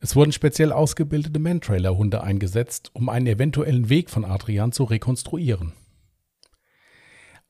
Es 0.00 0.16
wurden 0.16 0.32
speziell 0.32 0.72
ausgebildete 0.72 1.38
Mantrailer-Hunde 1.38 2.22
eingesetzt, 2.22 2.90
um 2.94 3.10
einen 3.10 3.26
eventuellen 3.26 3.90
Weg 3.90 4.08
von 4.08 4.24
Adrian 4.24 4.72
zu 4.72 4.84
rekonstruieren. 4.84 5.74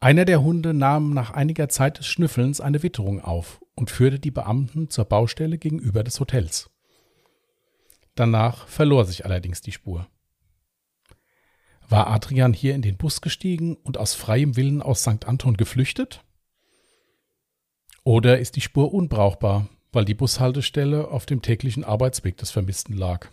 Einer 0.00 0.25
der 0.25 0.42
Hunde 0.42 0.75
nahm 0.75 1.12
nach 1.14 1.30
einiger 1.30 1.69
Zeit 1.69 1.99
des 1.99 2.07
Schnüffelns 2.07 2.61
eine 2.61 2.83
Witterung 2.83 3.21
auf 3.21 3.61
und 3.76 3.90
führte 3.90 4.19
die 4.19 4.30
Beamten 4.30 4.90
zur 4.90 5.04
Baustelle 5.04 5.59
gegenüber 5.59 6.02
des 6.02 6.19
Hotels. 6.19 6.71
Danach 8.14 8.66
verlor 8.66 9.04
sich 9.04 9.25
allerdings 9.25 9.61
die 9.61 9.73
Spur. 9.73 10.09
War 11.88 12.09
Adrian 12.09 12.52
hier 12.52 12.75
in 12.75 12.83
den 12.83 12.97
Bus 12.97 13.21
gestiegen 13.21 13.76
und 13.76 13.99
aus 13.99 14.14
freiem 14.14 14.57
Willen 14.57 14.83
aus 14.83 15.02
St. 15.02 15.26
Anton 15.26 15.57
geflüchtet? 15.57 16.25
Oder 18.02 18.38
ist 18.38 18.57
die 18.57 18.61
Spur 18.61 18.92
unbrauchbar, 18.95 19.69
weil 19.92 20.04
die 20.04 20.14
Bushaltestelle 20.14 21.09
auf 21.09 21.26
dem 21.26 21.42
täglichen 21.42 21.85
Arbeitsweg 21.85 22.37
des 22.37 22.50
Vermissten 22.50 22.97
lag? 22.97 23.28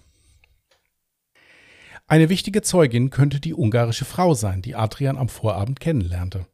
Eine 2.07 2.29
wichtige 2.29 2.61
Zeugin 2.61 3.09
könnte 3.09 3.39
die 3.39 3.53
ungarische 3.53 4.05
Frau 4.05 4.33
sein, 4.33 4.61
die 4.61 4.75
Adrian 4.75 5.17
am 5.17 5.27
Vorabend 5.27 5.79
kennenlernte. 5.79 6.47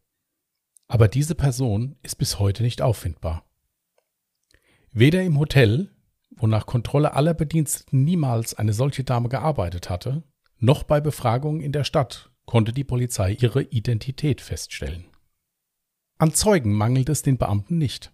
Aber 0.88 1.08
diese 1.08 1.36
Person 1.36 1.96
ist 2.02 2.16
bis 2.16 2.40
heute 2.40 2.64
nicht 2.64 2.82
auffindbar. 2.82 3.46
Weder 4.92 5.24
im 5.24 5.40
Hotel, 5.40 5.92
wo 6.32 6.48
nach 6.48 6.66
Kontrolle 6.66 7.14
aller 7.14 7.34
Bediensteten 7.34 8.04
niemals 8.04 8.54
eine 8.54 8.74
solche 8.74 9.04
Dame 9.04 9.30
gearbeitet 9.30 9.90
hatte, 9.90 10.24
noch 10.58 10.84
bei 10.84 11.02
Befragungen 11.02 11.62
in 11.62 11.72
der 11.72 11.84
Stadt 11.84 12.32
konnte 12.46 12.74
die 12.74 12.84
Polizei 12.84 13.34
ihre 13.34 13.64
Identität 13.64 14.42
feststellen. 14.42 15.06
An 16.18 16.34
Zeugen 16.34 16.74
mangelt 16.74 17.10
es 17.10 17.22
den 17.22 17.38
Beamten 17.38 17.78
nicht. 17.78 18.12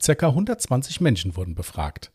Circa 0.00 0.28
120 0.28 1.00
Menschen 1.00 1.36
wurden 1.36 1.54
befragt. 1.54 2.12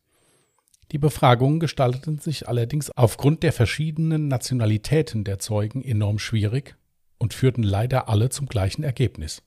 Die 0.92 0.98
Befragungen 0.98 1.60
gestalteten 1.60 2.20
sich 2.20 2.48
allerdings 2.48 2.92
aufgrund 2.92 3.44
der 3.44 3.54
verschiedenen 3.54 4.28
Nationalitäten 4.28 5.24
der 5.24 5.40
Zeugen 5.40 5.84
enorm 5.84 6.20
schwierig 6.20 6.76
und 7.18 7.34
führten 7.34 7.64
leider 7.64 8.10
alle 8.10 8.30
zum 8.30 8.48
gleichen 8.48 8.84
Ergebnis. 8.84 9.42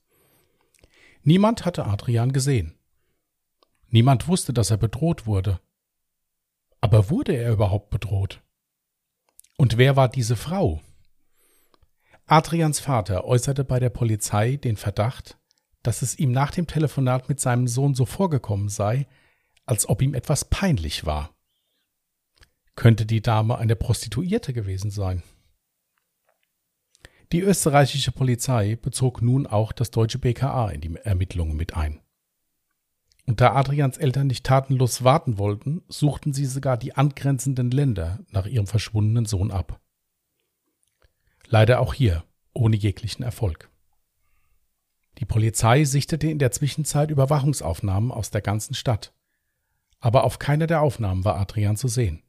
Niemand 1.22 1.64
hatte 1.64 1.84
Adrian 1.86 2.32
gesehen. 2.32 2.74
Niemand 3.88 4.26
wusste, 4.26 4.52
dass 4.52 4.70
er 4.70 4.76
bedroht 4.76 5.26
wurde. 5.26 5.60
Aber 6.80 7.10
wurde 7.10 7.36
er 7.36 7.52
überhaupt 7.52 7.90
bedroht? 7.90 8.42
Und 9.56 9.78
wer 9.78 9.96
war 9.96 10.08
diese 10.08 10.36
Frau? 10.36 10.80
Adrians 12.26 12.80
Vater 12.80 13.24
äußerte 13.24 13.64
bei 13.64 13.78
der 13.78 13.90
Polizei 13.90 14.56
den 14.56 14.76
Verdacht, 14.76 15.38
dass 15.84 16.02
es 16.02 16.18
ihm 16.18 16.32
nach 16.32 16.50
dem 16.50 16.66
Telefonat 16.66 17.28
mit 17.28 17.38
seinem 17.38 17.68
Sohn 17.68 17.94
so 17.94 18.06
vorgekommen 18.06 18.68
sei, 18.68 19.06
als 19.66 19.88
ob 19.88 20.02
ihm 20.02 20.14
etwas 20.14 20.46
peinlich 20.46 21.06
war. 21.06 21.30
Könnte 22.74 23.06
die 23.06 23.22
Dame 23.22 23.56
eine 23.58 23.76
Prostituierte 23.76 24.52
gewesen 24.52 24.90
sein? 24.90 25.22
Die 27.32 27.40
österreichische 27.40 28.12
Polizei 28.12 28.76
bezog 28.76 29.22
nun 29.22 29.46
auch 29.46 29.72
das 29.72 29.90
deutsche 29.90 30.18
BKA 30.18 30.70
in 30.70 30.80
die 30.80 30.94
Ermittlungen 30.96 31.56
mit 31.56 31.76
ein. 31.76 32.00
Und 33.26 33.40
da 33.40 33.54
Adrians 33.54 33.96
Eltern 33.96 34.26
nicht 34.26 34.44
tatenlos 34.44 35.04
warten 35.04 35.38
wollten, 35.38 35.82
suchten 35.88 36.32
sie 36.32 36.46
sogar 36.46 36.76
die 36.76 36.94
angrenzenden 36.94 37.70
Länder 37.70 38.20
nach 38.30 38.46
ihrem 38.46 38.66
verschwundenen 38.66 39.26
Sohn 39.26 39.50
ab. 39.50 39.80
Leider 41.46 41.80
auch 41.80 41.94
hier 41.94 42.24
ohne 42.52 42.76
jeglichen 42.76 43.22
Erfolg. 43.22 43.70
Die 45.18 45.24
Polizei 45.24 45.84
sichtete 45.84 46.28
in 46.28 46.38
der 46.38 46.50
Zwischenzeit 46.50 47.10
Überwachungsaufnahmen 47.10 48.10
aus 48.10 48.30
der 48.30 48.40
ganzen 48.40 48.74
Stadt. 48.74 49.12
Aber 50.00 50.24
auf 50.24 50.38
keiner 50.38 50.66
der 50.66 50.80
Aufnahmen 50.80 51.24
war 51.24 51.36
Adrian 51.36 51.76
zu 51.76 51.88
sehen. 51.88 52.22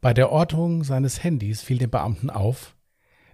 Bei 0.00 0.14
der 0.14 0.30
Ortung 0.30 0.84
seines 0.84 1.22
Handys 1.22 1.60
fiel 1.62 1.78
dem 1.78 1.90
Beamten 1.90 2.30
auf, 2.30 2.76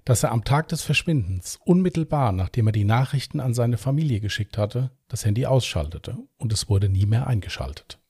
dass 0.04 0.22
er 0.22 0.32
am 0.32 0.44
Tag 0.44 0.68
des 0.68 0.82
Verschwindens, 0.82 1.58
unmittelbar 1.64 2.32
nachdem 2.32 2.68
er 2.68 2.72
die 2.72 2.84
Nachrichten 2.84 3.40
an 3.40 3.54
seine 3.54 3.76
Familie 3.76 4.20
geschickt 4.20 4.56
hatte, 4.56 4.90
das 5.08 5.25
Handy 5.25 5.46
ausschaltete 5.46 6.16
und 6.36 6.52
es 6.52 6.68
wurde 6.68 6.88
nie 6.88 7.06
mehr 7.06 7.26
eingeschaltet. 7.26 8.00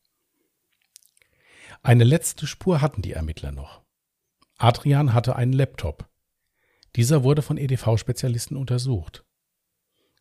Eine 1.83 2.05
letzte 2.05 2.47
Spur 2.47 2.81
hatten 2.81 3.03
die 3.03 3.13
Ermittler 3.13 3.53
noch. 3.53 3.83
Adrian 4.59 5.13
hatte 5.13 5.37
einen 5.37 5.53
Laptop. 5.53 6.09
Dieser 6.97 7.23
wurde 7.23 7.43
von 7.43 7.59
EDV-Spezialisten 7.59 8.57
untersucht. 8.57 9.26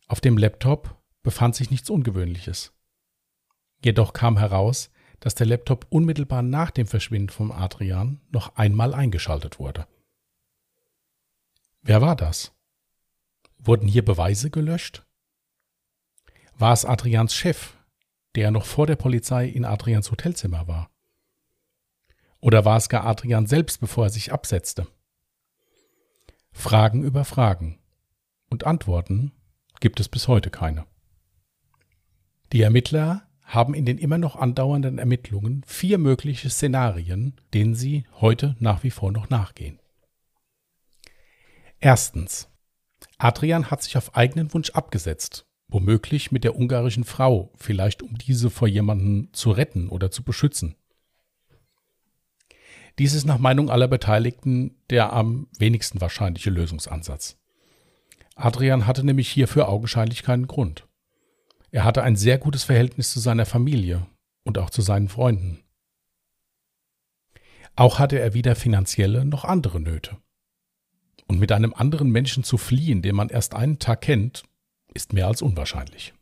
Auf 0.06 0.20
dem 0.20 0.38
Laptop 0.38 0.96
befand 1.22 1.56
sich 1.56 1.70
nichts 1.70 1.90
Ungewöhnliches. 1.90 2.72
Jedoch 3.84 4.12
kam 4.12 4.38
heraus, 4.38 4.90
dass 5.20 5.34
der 5.34 5.46
Laptop 5.46 5.86
unmittelbar 5.90 6.42
nach 6.42 6.70
dem 6.70 6.86
Verschwinden 6.86 7.30
von 7.30 7.50
Adrian 7.50 8.20
noch 8.30 8.56
einmal 8.56 8.94
eingeschaltet 8.94 9.58
wurde. 9.58 9.86
Wer 11.82 12.00
war 12.00 12.16
das? 12.16 12.52
Wurden 13.58 13.88
hier 13.88 14.04
Beweise 14.04 14.50
gelöscht? 14.50 15.04
War 16.58 16.72
es 16.72 16.84
Adrians 16.84 17.34
Chef, 17.34 17.74
der 18.34 18.50
noch 18.50 18.64
vor 18.64 18.86
der 18.86 18.96
Polizei 18.96 19.46
in 19.46 19.64
Adrians 19.64 20.10
Hotelzimmer 20.10 20.68
war? 20.68 20.90
Oder 22.40 22.64
war 22.64 22.76
es 22.76 22.88
gar 22.88 23.04
Adrian 23.04 23.46
selbst, 23.46 23.80
bevor 23.80 24.04
er 24.04 24.10
sich 24.10 24.32
absetzte? 24.32 24.86
Fragen 26.52 27.02
über 27.02 27.24
Fragen. 27.24 27.78
Und 28.48 28.64
Antworten 28.64 29.32
gibt 29.80 30.00
es 30.00 30.08
bis 30.08 30.28
heute 30.28 30.50
keine. 30.50 30.86
Die 32.52 32.62
Ermittler 32.62 33.26
haben 33.42 33.74
in 33.74 33.86
den 33.86 33.98
immer 33.98 34.18
noch 34.18 34.36
andauernden 34.36 34.98
Ermittlungen 34.98 35.62
vier 35.66 35.98
mögliche 35.98 36.50
Szenarien, 36.50 37.40
denen 37.54 37.74
sie 37.74 38.04
heute 38.20 38.56
nach 38.58 38.82
wie 38.82 38.90
vor 38.90 39.12
noch 39.12 39.30
nachgehen. 39.30 39.78
Erstens. 41.78 42.48
Adrian 43.18 43.70
hat 43.70 43.82
sich 43.82 43.96
auf 43.96 44.16
eigenen 44.16 44.52
Wunsch 44.52 44.70
abgesetzt, 44.70 45.46
womöglich 45.68 46.32
mit 46.32 46.44
der 46.44 46.56
ungarischen 46.56 47.04
Frau, 47.04 47.52
vielleicht 47.56 48.02
um 48.02 48.18
diese 48.18 48.50
vor 48.50 48.68
jemanden 48.68 49.32
zu 49.32 49.50
retten 49.50 49.88
oder 49.88 50.10
zu 50.10 50.22
beschützen. 50.22 50.76
Dies 52.98 53.12
ist 53.12 53.26
nach 53.26 53.38
Meinung 53.38 53.70
aller 53.70 53.88
Beteiligten 53.88 54.76
der 54.90 55.12
am 55.12 55.48
wenigsten 55.58 56.00
wahrscheinliche 56.00 56.50
Lösungsansatz. 56.50 57.38
Adrian 58.36 58.86
hatte 58.86 59.04
nämlich 59.04 59.28
hierfür 59.28 59.68
augenscheinlich 59.68 60.22
keinen 60.22 60.46
Grund. 60.46 60.86
Er 61.70 61.84
hatte 61.84 62.02
ein 62.02 62.16
sehr 62.16 62.38
gutes 62.38 62.64
Verhältnis 62.64 63.10
zu 63.10 63.18
seiner 63.18 63.46
Familie 63.46 64.06
und 64.44 64.58
auch 64.58 64.70
zu 64.70 64.82
seinen 64.82 65.08
Freunden. 65.08 65.64
Auch 67.74 67.98
hatte 67.98 68.18
er 68.18 68.34
weder 68.34 68.54
finanzielle 68.54 69.24
noch 69.24 69.44
andere 69.44 69.80
Nöte. 69.80 70.18
Und 71.26 71.40
mit 71.40 71.50
einem 71.50 71.74
anderen 71.74 72.10
Menschen 72.10 72.44
zu 72.44 72.56
fliehen, 72.56 73.02
den 73.02 73.16
man 73.16 73.30
erst 73.30 73.54
einen 73.54 73.78
Tag 73.78 74.02
kennt, 74.02 74.44
ist 74.94 75.12
mehr 75.12 75.26
als 75.26 75.42
unwahrscheinlich. 75.42 76.14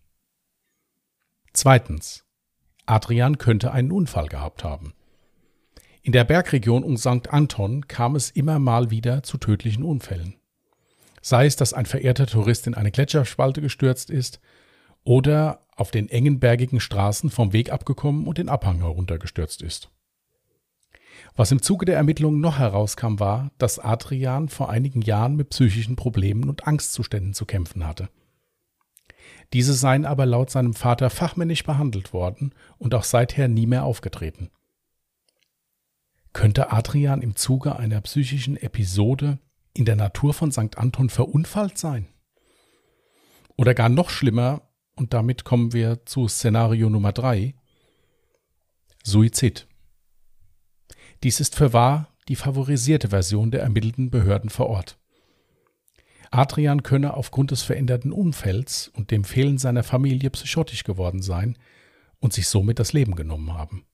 Zweitens. 1.53 2.25
Adrian 2.87 3.39
könnte 3.39 3.73
einen 3.73 3.93
Unfall 3.93 4.29
gehabt 4.29 4.65
haben. 4.65 4.93
In 6.03 6.13
der 6.13 6.25
Bergregion 6.25 6.85
um 6.85 6.97
St. 6.97 7.31
Anton 7.31 7.89
kam 7.89 8.15
es 8.15 8.31
immer 8.31 8.59
mal 8.59 8.91
wieder 8.91 9.23
zu 9.23 9.39
tödlichen 9.39 9.85
Unfällen. 9.85 10.35
Sei 11.27 11.47
es, 11.47 11.57
dass 11.57 11.73
ein 11.73 11.87
verehrter 11.87 12.27
Tourist 12.27 12.67
in 12.67 12.75
eine 12.75 12.91
Gletscherspalte 12.91 13.63
gestürzt 13.63 14.11
ist 14.11 14.41
oder 15.05 15.61
auf 15.75 15.91
den 15.91 16.11
engen 16.11 16.39
bergigen 16.39 16.81
Straßen 16.81 17.31
vom 17.31 17.55
Weg 17.55 17.73
abgekommen 17.73 18.27
und 18.27 18.37
den 18.37 18.51
Abhang 18.51 18.81
heruntergestürzt 18.81 19.63
ist. 19.63 19.89
Was 21.35 21.51
im 21.51 21.63
Zuge 21.63 21.87
der 21.87 21.97
Ermittlungen 21.97 22.43
noch 22.43 22.59
herauskam, 22.59 23.21
war, 23.21 23.53
dass 23.57 23.79
Adrian 23.79 24.51
vor 24.51 24.69
einigen 24.69 25.01
Jahren 25.01 25.35
mit 25.35 25.49
psychischen 25.49 25.97
Problemen 25.97 26.51
und 26.51 26.67
Angstzuständen 26.67 27.33
zu 27.33 27.47
kämpfen 27.47 27.87
hatte. 27.87 28.11
Diese 29.55 29.73
seien 29.73 30.05
aber 30.05 30.27
laut 30.27 30.51
seinem 30.51 30.75
Vater 30.75 31.09
fachmännisch 31.09 31.65
behandelt 31.65 32.13
worden 32.13 32.55
und 32.77 32.95
auch 32.95 33.05
seither 33.05 33.49
nie 33.49 33.67
mehr 33.67 33.85
aufgetreten. 33.85 34.51
Könnte 36.35 36.71
Adrian 36.71 37.23
im 37.23 37.35
Zuge 37.35 37.77
einer 37.77 38.03
psychischen 38.03 38.59
Episode 38.59 39.39
in 39.75 39.85
der 39.85 39.97
Natur 39.97 40.33
von 40.33 40.53
St. 40.53 40.79
Anton 40.79 41.11
verunfallt 41.11 41.77
sein? 41.79 42.07
Oder 43.57 43.75
gar 43.75 43.89
noch 43.89 44.11
schlimmer, 44.11 44.63
und 44.97 45.13
damit 45.13 45.45
kommen 45.45 45.73
wir 45.73 46.07
zu 46.07 46.29
Szenario 46.29 46.89
Nummer 46.89 47.13
drei: 47.13 47.55
Suizid. 49.03 49.67
Dies 51.23 51.41
ist 51.41 51.57
für 51.57 51.73
wahr 51.73 52.09
die 52.29 52.37
favorisierte 52.37 53.09
Version 53.09 53.51
der 53.51 53.63
ermittelten 53.63 54.11
Behörden 54.11 54.51
vor 54.51 54.69
Ort. 54.69 54.99
Adrian 56.31 56.83
könne 56.83 57.15
aufgrund 57.15 57.51
des 57.51 57.63
veränderten 57.63 58.13
Umfelds 58.13 58.89
und 58.89 59.11
dem 59.11 59.25
Fehlen 59.25 59.59
seiner 59.59 59.83
Familie 59.85 60.31
psychotisch 60.31 60.85
geworden 60.85 61.23
sein 61.23 61.57
und 62.19 62.33
sich 62.33 62.49
somit 62.49 62.79
das 62.79 62.93
Leben 62.93 63.15
genommen 63.15 63.53
haben. 63.53 63.85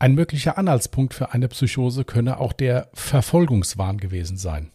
Ein 0.00 0.14
möglicher 0.14 0.56
Anhaltspunkt 0.56 1.12
für 1.12 1.34
eine 1.34 1.46
Psychose 1.48 2.06
könne 2.06 2.40
auch 2.40 2.54
der 2.54 2.88
Verfolgungswahn 2.94 3.98
gewesen 3.98 4.38
sein. 4.38 4.72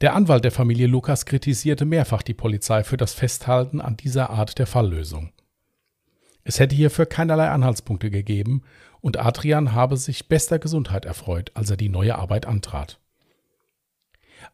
Der 0.00 0.14
Anwalt 0.14 0.42
der 0.42 0.50
Familie 0.50 0.88
Lukas 0.88 1.24
kritisierte 1.24 1.84
mehrfach 1.84 2.22
die 2.22 2.34
Polizei 2.34 2.82
für 2.82 2.96
das 2.96 3.14
Festhalten 3.14 3.80
an 3.80 3.96
dieser 3.96 4.30
Art 4.30 4.58
der 4.58 4.66
Falllösung. 4.66 5.32
Es 6.42 6.58
hätte 6.58 6.74
hierfür 6.74 7.06
keinerlei 7.06 7.48
Anhaltspunkte 7.48 8.10
gegeben 8.10 8.62
und 9.00 9.20
Adrian 9.20 9.72
habe 9.72 9.98
sich 9.98 10.28
bester 10.28 10.58
Gesundheit 10.58 11.04
erfreut, 11.04 11.52
als 11.54 11.70
er 11.70 11.76
die 11.76 11.88
neue 11.88 12.16
Arbeit 12.16 12.46
antrat. 12.46 12.98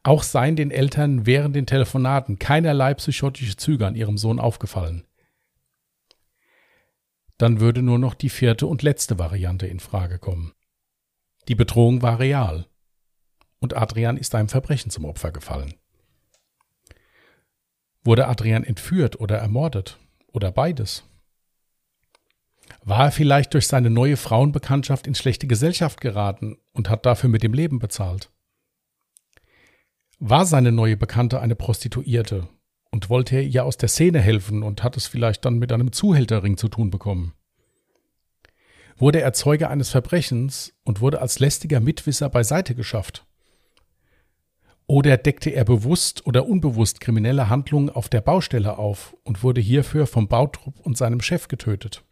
Auch 0.03 0.23
seien 0.23 0.57
den 0.57 0.71
Eltern 0.71 1.25
während 1.25 1.57
den 1.57 1.65
Telefonaten 1.65 2.39
keinerlei 2.39 2.93
psychotische 2.93 3.57
Züge 3.57 3.87
an 3.87 3.95
ihrem 3.95 4.19
Sohn 4.19 4.39
aufgefallen 4.39 5.05
dann 7.41 7.59
würde 7.59 7.81
nur 7.81 7.99
noch 7.99 8.13
die 8.13 8.29
vierte 8.29 8.67
und 8.67 8.83
letzte 8.83 9.19
Variante 9.19 9.67
in 9.67 9.81
Frage 9.81 10.19
kommen. 10.19 10.53
Die 11.49 11.55
Bedrohung 11.55 12.03
war 12.03 12.19
real. 12.19 12.67
Und 13.61 13.75
Adrian 13.75 14.19
ist 14.19 14.35
einem 14.35 14.51
Verbrechen 14.51 14.91
zum 14.91 15.07
Opfer 15.07 15.33
gefallen. 15.33 15.75
Wurde 18.05 18.29
Adrian 18.29 18.63
entführt 18.63 19.19
oder 19.19 19.39
ermordet? 19.39 19.99
Oder 20.33 20.53
beides? 20.53 21.05
War 22.83 23.07
er 23.07 23.13
vielleicht 23.13 23.55
durch 23.55 23.67
seine 23.67 23.89
neue 23.89 24.19
Frauenbekanntschaft 24.19 25.07
in 25.07 25.15
schlechte 25.15 25.47
Gesellschaft 25.47 26.01
geraten 26.03 26.59
und 26.73 26.91
hat 26.91 27.07
dafür 27.07 27.31
mit 27.31 27.43
dem 27.43 27.55
Leben 27.55 27.79
bezahlt? 27.79 28.31
War 30.19 30.45
seine 30.45 30.73
neue 30.73 30.99
Bekannte 30.99 31.41
eine 31.41 31.57
Prostituierte 31.57 32.49
und 32.91 33.11
wollte 33.11 33.37
er 33.37 33.43
ihr 33.43 33.65
aus 33.65 33.77
der 33.77 33.89
Szene 33.89 34.21
helfen 34.21 34.63
und 34.63 34.83
hat 34.83 34.97
es 34.97 35.07
vielleicht 35.07 35.45
dann 35.45 35.59
mit 35.59 35.73
einem 35.73 35.93
Zuhälterring 35.93 36.57
zu 36.57 36.69
tun 36.69 36.91
bekommen. 36.91 37.35
Wurde 38.97 39.21
er 39.21 39.33
Zeuge 39.33 39.69
eines 39.71 39.91
Verbrechens 39.91 40.75
und 40.85 41.01
wurde 41.01 41.21
als 41.21 41.39
lästiger 41.39 41.81
Mitwisser 41.81 42.29
beiseite 42.29 42.75
geschafft. 42.75 43.25
Oder 44.87 45.17
deckte 45.17 45.51
er 45.51 45.65
bewusst 45.65 46.27
oder 46.27 46.47
unbewusst 46.47 47.01
kriminelle 47.01 47.49
Handlungen 47.49 47.91
auf 47.91 48.09
der 48.09 48.21
Baustelle 48.21 48.77
auf 48.77 49.17
und 49.23 49.45
wurde 49.45 49.61
hierfür 49.61 50.09
vom 50.09 50.27
Bautrupp 50.27 50.81
und 50.81 50.99
seinem 50.99 51.21
Chef 51.21 51.47
getötet. 51.47 52.05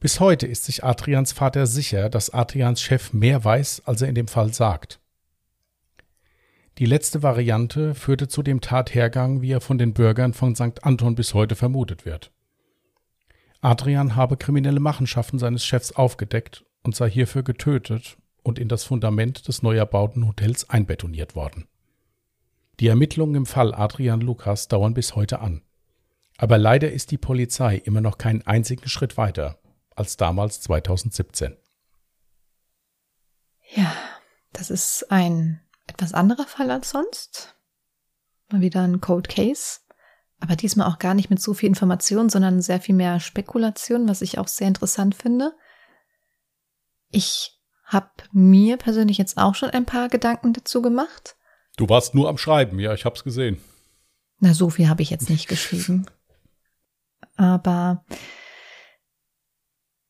Bis 0.00 0.20
heute 0.20 0.46
ist 0.46 0.64
sich 0.64 0.82
Adrians 0.82 1.32
Vater 1.32 1.66
sicher, 1.66 2.08
dass 2.08 2.30
Adrians 2.30 2.80
Chef 2.80 3.12
mehr 3.12 3.44
weiß, 3.44 3.82
als 3.84 4.00
er 4.00 4.08
in 4.08 4.14
dem 4.14 4.26
Fall 4.26 4.54
sagt. 4.54 5.01
Die 6.82 6.86
letzte 6.86 7.22
Variante 7.22 7.94
führte 7.94 8.26
zu 8.26 8.42
dem 8.42 8.60
Tathergang, 8.60 9.40
wie 9.40 9.52
er 9.52 9.60
von 9.60 9.78
den 9.78 9.94
Bürgern 9.94 10.32
von 10.32 10.56
St. 10.56 10.82
Anton 10.82 11.14
bis 11.14 11.32
heute 11.32 11.54
vermutet 11.54 12.04
wird. 12.04 12.32
Adrian 13.60 14.16
habe 14.16 14.36
kriminelle 14.36 14.80
Machenschaften 14.80 15.38
seines 15.38 15.64
Chefs 15.64 15.92
aufgedeckt 15.92 16.64
und 16.82 16.96
sei 16.96 17.08
hierfür 17.08 17.44
getötet 17.44 18.16
und 18.42 18.58
in 18.58 18.66
das 18.66 18.82
Fundament 18.82 19.46
des 19.46 19.62
neu 19.62 19.76
erbauten 19.76 20.26
Hotels 20.26 20.70
einbetoniert 20.70 21.36
worden. 21.36 21.68
Die 22.80 22.88
Ermittlungen 22.88 23.36
im 23.36 23.46
Fall 23.46 23.72
Adrian 23.72 24.20
Lukas 24.20 24.66
dauern 24.66 24.92
bis 24.92 25.14
heute 25.14 25.38
an. 25.38 25.62
Aber 26.36 26.58
leider 26.58 26.90
ist 26.90 27.12
die 27.12 27.16
Polizei 27.16 27.76
immer 27.76 28.00
noch 28.00 28.18
keinen 28.18 28.44
einzigen 28.44 28.88
Schritt 28.88 29.16
weiter 29.16 29.60
als 29.94 30.16
damals 30.16 30.60
2017. 30.62 31.56
Ja, 33.72 33.94
das 34.52 34.70
ist 34.70 35.12
ein 35.12 35.60
etwas 35.92 36.14
anderer 36.14 36.46
Fall 36.46 36.70
als 36.70 36.90
sonst. 36.90 37.54
Mal 38.50 38.60
wieder 38.60 38.82
ein 38.82 39.00
Cold 39.00 39.28
Case. 39.28 39.80
Aber 40.40 40.56
diesmal 40.56 40.88
auch 40.88 40.98
gar 40.98 41.14
nicht 41.14 41.30
mit 41.30 41.40
so 41.40 41.54
viel 41.54 41.68
Information, 41.68 42.28
sondern 42.28 42.62
sehr 42.62 42.80
viel 42.80 42.94
mehr 42.94 43.20
Spekulation, 43.20 44.08
was 44.08 44.22
ich 44.22 44.38
auch 44.38 44.48
sehr 44.48 44.68
interessant 44.68 45.14
finde. 45.14 45.54
Ich 47.10 47.60
habe 47.84 48.10
mir 48.32 48.76
persönlich 48.76 49.18
jetzt 49.18 49.38
auch 49.38 49.54
schon 49.54 49.70
ein 49.70 49.84
paar 49.84 50.08
Gedanken 50.08 50.52
dazu 50.52 50.82
gemacht. 50.82 51.36
Du 51.76 51.88
warst 51.88 52.14
nur 52.14 52.28
am 52.28 52.38
Schreiben, 52.38 52.78
ja, 52.78 52.92
ich 52.92 53.04
hab's 53.04 53.22
gesehen. 53.22 53.62
Na, 54.38 54.54
so 54.54 54.70
viel 54.70 54.88
habe 54.88 55.02
ich 55.02 55.10
jetzt 55.10 55.30
nicht 55.30 55.46
geschrieben. 55.46 56.06
Aber 57.36 58.04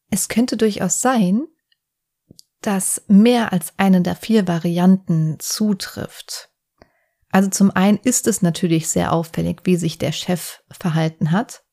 es 0.08 0.28
könnte 0.28 0.56
durchaus 0.56 1.00
sein, 1.00 1.46
dass 2.62 3.02
mehr 3.08 3.52
als 3.52 3.72
eine 3.76 4.02
der 4.02 4.16
vier 4.16 4.48
Varianten 4.48 5.38
zutrifft. 5.38 6.50
Also 7.30 7.50
zum 7.50 7.70
einen 7.70 7.98
ist 7.98 8.26
es 8.26 8.42
natürlich 8.42 8.88
sehr 8.88 9.12
auffällig, 9.12 9.60
wie 9.64 9.76
sich 9.76 9.98
der 9.98 10.12
Chef 10.12 10.62
verhalten 10.70 11.32
hat. 11.32 11.64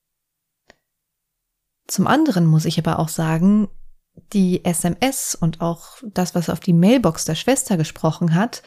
Zum 1.88 2.08
anderen 2.08 2.46
muss 2.46 2.66
ich 2.66 2.80
aber 2.80 3.00
auch 3.00 3.10
sagen, 3.10 3.68
die 4.34 4.64
SMS 4.66 5.36
und 5.36 5.62
auch 5.62 5.98
das, 6.04 6.36
was 6.36 6.50
auf 6.50 6.60
die 6.60 6.74
Mailbox 6.74 7.26
der 7.26 7.36
Schwester 7.36 7.78
gesprochen 7.78 8.36
hat, 8.36 8.64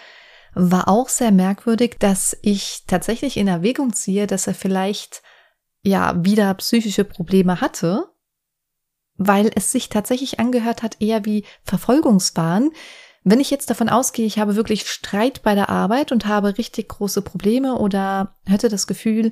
war 0.54 0.88
auch 0.88 1.08
sehr 1.08 1.32
merkwürdig, 1.32 1.96
dass 1.98 2.36
ich 2.42 2.84
tatsächlich 2.86 3.36
in 3.36 3.48
Erwägung 3.48 3.92
ziehe, 3.92 4.26
dass 4.26 4.46
er 4.46 4.54
vielleicht 4.54 5.22
ja 5.82 6.24
wieder 6.24 6.52
psychische 6.54 7.04
Probleme 7.04 7.60
hatte 7.60 8.11
weil 9.16 9.50
es 9.54 9.72
sich 9.72 9.88
tatsächlich 9.88 10.40
angehört 10.40 10.82
hat 10.82 11.00
eher 11.00 11.24
wie 11.24 11.44
Verfolgungswahn. 11.64 12.70
Wenn 13.24 13.40
ich 13.40 13.50
jetzt 13.50 13.70
davon 13.70 13.88
ausgehe, 13.88 14.26
ich 14.26 14.38
habe 14.38 14.56
wirklich 14.56 14.88
Streit 14.88 15.42
bei 15.42 15.54
der 15.54 15.68
Arbeit 15.68 16.10
und 16.10 16.26
habe 16.26 16.58
richtig 16.58 16.88
große 16.88 17.22
Probleme 17.22 17.78
oder 17.78 18.36
hätte 18.46 18.68
das 18.68 18.86
Gefühl, 18.86 19.30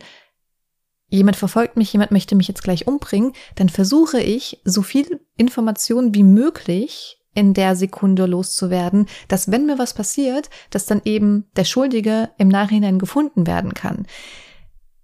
jemand 1.09 1.37
verfolgt 1.37 1.77
mich, 1.77 1.93
jemand 1.93 2.13
möchte 2.13 2.37
mich 2.37 2.49
jetzt 2.49 2.63
gleich 2.63 2.87
umbringen, 2.87 3.33
dann 3.57 3.69
versuche 3.69 4.21
ich, 4.21 4.61
so 4.65 4.83
viel 4.83 5.21
Information 5.37 6.15
wie 6.15 6.23
möglich 6.23 7.19
in 7.35 7.55
der 7.55 7.77
Sekunde 7.77 8.27
loszuwerden, 8.27 9.07
dass 9.29 9.51
wenn 9.51 9.67
mir 9.67 9.79
was 9.79 9.95
passiert, 9.95 10.51
dass 10.71 10.87
dann 10.87 11.03
eben 11.05 11.49
der 11.57 11.65
Schuldige 11.65 12.31
im 12.39 12.49
Nachhinein 12.49 12.99
gefunden 12.99 13.47
werden 13.47 13.75
kann. 13.75 14.07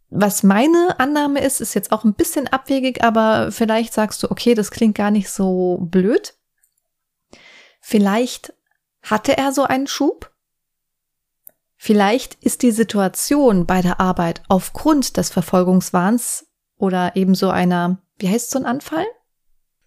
Was 0.08 0.42
meine 0.42 0.98
Annahme 0.98 1.40
ist, 1.40 1.60
ist 1.60 1.74
jetzt 1.74 1.90
auch 1.90 2.04
ein 2.04 2.14
bisschen 2.14 2.46
abwegig, 2.46 3.02
aber 3.02 3.50
vielleicht 3.50 3.92
sagst 3.92 4.22
du, 4.22 4.30
okay, 4.30 4.54
das 4.54 4.70
klingt 4.70 4.96
gar 4.96 5.10
nicht 5.10 5.28
so 5.28 5.78
blöd. 5.80 6.34
Vielleicht 7.80 8.54
hatte 9.02 9.36
er 9.36 9.52
so 9.52 9.64
einen 9.64 9.86
Schub. 9.86 10.32
Vielleicht 11.76 12.34
ist 12.42 12.62
die 12.62 12.70
Situation 12.70 13.66
bei 13.66 13.82
der 13.82 14.00
Arbeit 14.00 14.42
aufgrund 14.48 15.16
des 15.16 15.30
Verfolgungswahns 15.30 16.46
oder 16.78 17.16
ebenso 17.16 17.50
einer, 17.50 17.98
wie 18.18 18.28
heißt 18.28 18.50
so 18.50 18.58
ein 18.58 18.66
Anfall? 18.66 19.06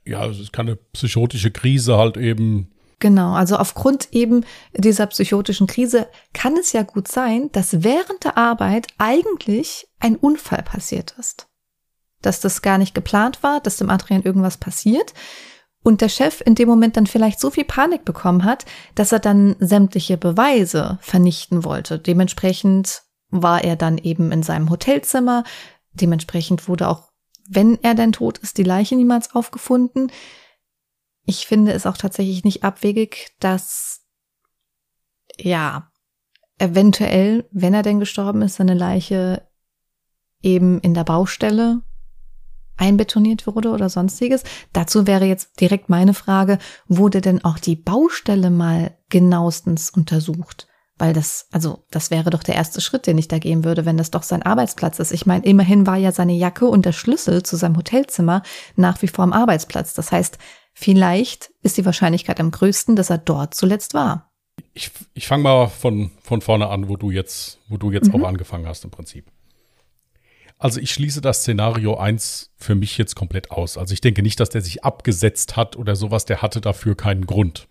Ja, 0.05 0.25
es 0.25 0.39
ist 0.39 0.53
keine 0.53 0.75
psychotische 0.75 1.51
Krise 1.51 1.97
halt 1.97 2.17
eben. 2.17 2.71
Genau, 2.99 3.33
also 3.33 3.55
aufgrund 3.55 4.09
eben 4.11 4.45
dieser 4.73 5.07
psychotischen 5.07 5.67
Krise 5.67 6.07
kann 6.33 6.57
es 6.57 6.73
ja 6.73 6.83
gut 6.83 7.07
sein, 7.07 7.49
dass 7.53 7.83
während 7.83 8.25
der 8.25 8.37
Arbeit 8.37 8.87
eigentlich 8.97 9.87
ein 9.99 10.17
Unfall 10.17 10.63
passiert 10.63 11.15
ist. 11.17 11.47
Dass 12.21 12.41
das 12.41 12.61
gar 12.61 12.77
nicht 12.77 12.93
geplant 12.93 13.41
war, 13.41 13.61
dass 13.61 13.77
dem 13.77 13.89
Adrian 13.89 14.23
irgendwas 14.23 14.57
passiert 14.57 15.13
und 15.81 16.01
der 16.01 16.09
Chef 16.09 16.41
in 16.45 16.55
dem 16.55 16.67
Moment 16.67 16.97
dann 16.97 17.07
vielleicht 17.07 17.39
so 17.39 17.49
viel 17.49 17.63
Panik 17.63 18.03
bekommen 18.03 18.43
hat, 18.43 18.65
dass 18.95 19.13
er 19.13 19.19
dann 19.19 19.55
sämtliche 19.59 20.17
Beweise 20.17 20.97
vernichten 21.01 21.63
wollte. 21.63 21.99
Dementsprechend 21.99 23.03
war 23.29 23.63
er 23.63 23.77
dann 23.77 23.97
eben 23.97 24.33
in 24.33 24.43
seinem 24.43 24.69
Hotelzimmer. 24.69 25.45
Dementsprechend 25.93 26.67
wurde 26.67 26.89
auch, 26.89 27.09
wenn 27.47 27.81
er 27.81 27.95
denn 27.95 28.11
tot 28.11 28.39
ist, 28.39 28.57
die 28.57 28.63
Leiche 28.63 28.95
niemals 28.95 29.33
aufgefunden. 29.33 30.11
Ich 31.29 31.45
finde 31.45 31.73
es 31.73 31.85
auch 31.85 31.95
tatsächlich 31.95 32.43
nicht 32.43 32.63
abwegig, 32.63 33.35
dass, 33.39 34.01
ja, 35.37 35.91
eventuell, 36.57 37.47
wenn 37.51 37.75
er 37.75 37.83
denn 37.83 37.99
gestorben 37.99 38.41
ist, 38.41 38.55
seine 38.55 38.73
Leiche 38.73 39.47
eben 40.41 40.79
in 40.79 40.95
der 40.95 41.03
Baustelle 41.03 41.83
einbetoniert 42.77 43.45
wurde 43.45 43.69
oder 43.69 43.89
sonstiges. 43.89 44.41
Dazu 44.73 45.05
wäre 45.05 45.25
jetzt 45.25 45.61
direkt 45.61 45.87
meine 45.87 46.15
Frage, 46.15 46.57
wurde 46.87 47.21
denn 47.21 47.45
auch 47.45 47.59
die 47.59 47.75
Baustelle 47.75 48.49
mal 48.49 48.97
genauestens 49.09 49.91
untersucht? 49.91 50.65
Weil 50.97 51.13
das, 51.13 51.45
also 51.51 51.85
das 51.91 52.09
wäre 52.09 52.31
doch 52.31 52.41
der 52.41 52.55
erste 52.55 52.81
Schritt, 52.81 53.05
den 53.05 53.19
ich 53.19 53.27
da 53.27 53.37
gehen 53.37 53.63
würde, 53.63 53.85
wenn 53.85 53.97
das 53.97 54.09
doch 54.09 54.23
sein 54.23 54.41
Arbeitsplatz 54.41 54.97
ist. 54.97 55.11
Ich 55.11 55.27
meine, 55.27 55.45
immerhin 55.45 55.85
war 55.85 55.95
ja 55.95 56.11
seine 56.11 56.33
Jacke 56.33 56.65
und 56.65 56.87
der 56.87 56.91
Schlüssel 56.91 57.43
zu 57.43 57.55
seinem 57.55 57.77
Hotelzimmer 57.77 58.41
nach 58.75 58.99
wie 59.03 59.07
vor 59.07 59.23
am 59.23 59.31
Arbeitsplatz. 59.31 59.93
Das 59.93 60.11
heißt, 60.11 60.39
Vielleicht 60.81 61.51
ist 61.61 61.75
die 61.75 61.83
Wahrscheinlichkeit 61.83 62.39
am 62.39 62.51
größten, 62.51 62.95
dass 62.95 63.09
er 63.09 63.17
dort 63.17 63.53
zuletzt 63.53 63.93
war. 63.93 64.31
Ich, 64.73 64.91
ich 65.13 65.27
fange 65.27 65.43
mal 65.43 65.67
von, 65.67 66.09
von 66.23 66.39
vorne 66.39 66.69
an, 66.69 66.87
wo 66.87 66.95
du 66.95 67.11
jetzt, 67.11 67.59
wo 67.67 67.75
du 67.75 67.91
jetzt 67.91 68.13
mhm. 68.13 68.23
auch 68.23 68.29
angefangen 68.29 68.65
hast 68.65 68.85
im 68.85 68.89
Prinzip. 68.89 69.25
Also 70.57 70.79
ich 70.79 70.91
schließe 70.91 71.19
das 71.19 71.39
Szenario 71.39 71.97
1 71.97 72.51
für 72.55 72.75
mich 72.75 72.97
jetzt 72.97 73.15
komplett 73.15 73.51
aus. 73.51 73.77
Also 73.77 73.93
ich 73.93 73.99
denke 73.99 74.21
nicht, 74.21 74.39
dass 74.39 74.51
der 74.51 74.61
sich 74.61 74.85
abgesetzt 74.85 75.57
hat 75.57 75.75
oder 75.75 75.97
sowas, 75.97 76.23
der 76.23 76.41
hatte 76.41 76.61
dafür 76.61 76.95
keinen 76.95 77.25
Grund. 77.25 77.67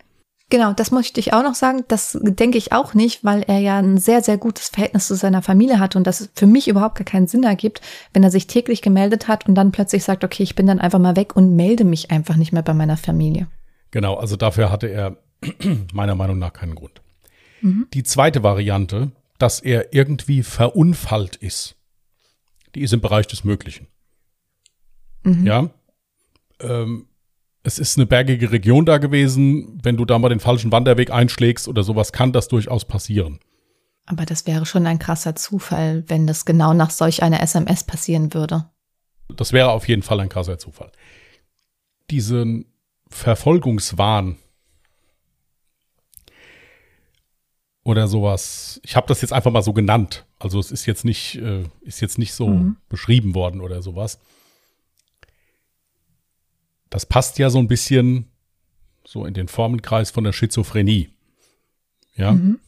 Genau, 0.50 0.72
das 0.72 0.90
möchte 0.90 1.20
ich 1.20 1.34
auch 1.34 1.42
noch 1.42 1.54
sagen. 1.54 1.84
Das 1.88 2.18
denke 2.22 2.56
ich 2.56 2.72
auch 2.72 2.94
nicht, 2.94 3.22
weil 3.22 3.42
er 3.42 3.58
ja 3.58 3.78
ein 3.78 3.98
sehr, 3.98 4.22
sehr 4.22 4.38
gutes 4.38 4.68
Verhältnis 4.68 5.06
zu 5.06 5.14
seiner 5.14 5.42
Familie 5.42 5.78
hat 5.78 5.94
und 5.94 6.06
das 6.06 6.30
für 6.34 6.46
mich 6.46 6.68
überhaupt 6.68 6.96
gar 6.96 7.04
keinen 7.04 7.26
Sinn 7.26 7.42
ergibt, 7.42 7.82
wenn 8.14 8.22
er 8.22 8.30
sich 8.30 8.46
täglich 8.46 8.80
gemeldet 8.80 9.28
hat 9.28 9.46
und 9.46 9.54
dann 9.54 9.72
plötzlich 9.72 10.04
sagt, 10.04 10.24
okay, 10.24 10.42
ich 10.42 10.54
bin 10.54 10.66
dann 10.66 10.80
einfach 10.80 10.98
mal 10.98 11.16
weg 11.16 11.36
und 11.36 11.54
melde 11.54 11.84
mich 11.84 12.10
einfach 12.10 12.36
nicht 12.36 12.52
mehr 12.52 12.62
bei 12.62 12.72
meiner 12.72 12.96
Familie. 12.96 13.48
Genau, 13.90 14.14
also 14.14 14.36
dafür 14.36 14.70
hatte 14.70 14.86
er 14.86 15.18
meiner 15.92 16.14
Meinung 16.14 16.38
nach 16.38 16.54
keinen 16.54 16.74
Grund. 16.74 17.02
Mhm. 17.60 17.86
Die 17.92 18.02
zweite 18.02 18.42
Variante, 18.42 19.12
dass 19.38 19.60
er 19.60 19.92
irgendwie 19.92 20.42
verunfallt 20.42 21.36
ist, 21.36 21.76
die 22.74 22.80
ist 22.80 22.94
im 22.94 23.02
Bereich 23.02 23.26
des 23.26 23.44
Möglichen. 23.44 23.86
Mhm. 25.24 25.46
Ja. 25.46 25.70
Ähm, 26.60 27.06
es 27.62 27.78
ist 27.78 27.98
eine 27.98 28.06
bergige 28.06 28.50
Region 28.52 28.86
da 28.86 28.98
gewesen. 28.98 29.78
Wenn 29.82 29.96
du 29.96 30.04
da 30.04 30.18
mal 30.18 30.28
den 30.28 30.40
falschen 30.40 30.72
Wanderweg 30.72 31.10
einschlägst 31.10 31.68
oder 31.68 31.82
sowas, 31.82 32.12
kann 32.12 32.32
das 32.32 32.48
durchaus 32.48 32.84
passieren. 32.84 33.40
Aber 34.06 34.24
das 34.24 34.46
wäre 34.46 34.64
schon 34.64 34.86
ein 34.86 34.98
krasser 34.98 35.34
Zufall, 35.34 36.04
wenn 36.06 36.26
das 36.26 36.44
genau 36.44 36.72
nach 36.72 36.90
solch 36.90 37.22
einer 37.22 37.42
SMS 37.42 37.84
passieren 37.84 38.32
würde. 38.32 38.70
Das 39.36 39.52
wäre 39.52 39.70
auf 39.70 39.86
jeden 39.86 40.02
Fall 40.02 40.20
ein 40.20 40.30
krasser 40.30 40.58
Zufall. 40.58 40.90
Diesen 42.10 42.72
Verfolgungswahn 43.10 44.36
oder 47.84 48.08
sowas. 48.08 48.80
Ich 48.82 48.96
habe 48.96 49.06
das 49.06 49.20
jetzt 49.20 49.32
einfach 49.32 49.50
mal 49.50 49.62
so 49.62 49.74
genannt. 49.74 50.24
Also 50.38 50.58
es 50.58 50.70
ist 50.70 50.86
jetzt 50.86 51.04
nicht, 51.04 51.36
äh, 51.36 51.64
ist 51.82 52.00
jetzt 52.00 52.18
nicht 52.18 52.32
so 52.32 52.48
mhm. 52.48 52.76
beschrieben 52.88 53.34
worden 53.34 53.60
oder 53.60 53.82
sowas 53.82 54.20
das 56.90 57.06
passt 57.06 57.38
ja 57.38 57.50
so 57.50 57.58
ein 57.58 57.68
bisschen 57.68 58.30
so 59.04 59.24
in 59.24 59.34
den 59.34 59.48
Formenkreis 59.48 60.10
von 60.10 60.24
der 60.24 60.32
Schizophrenie. 60.32 61.10
Ja. 62.14 62.32
Mhm. 62.32 62.60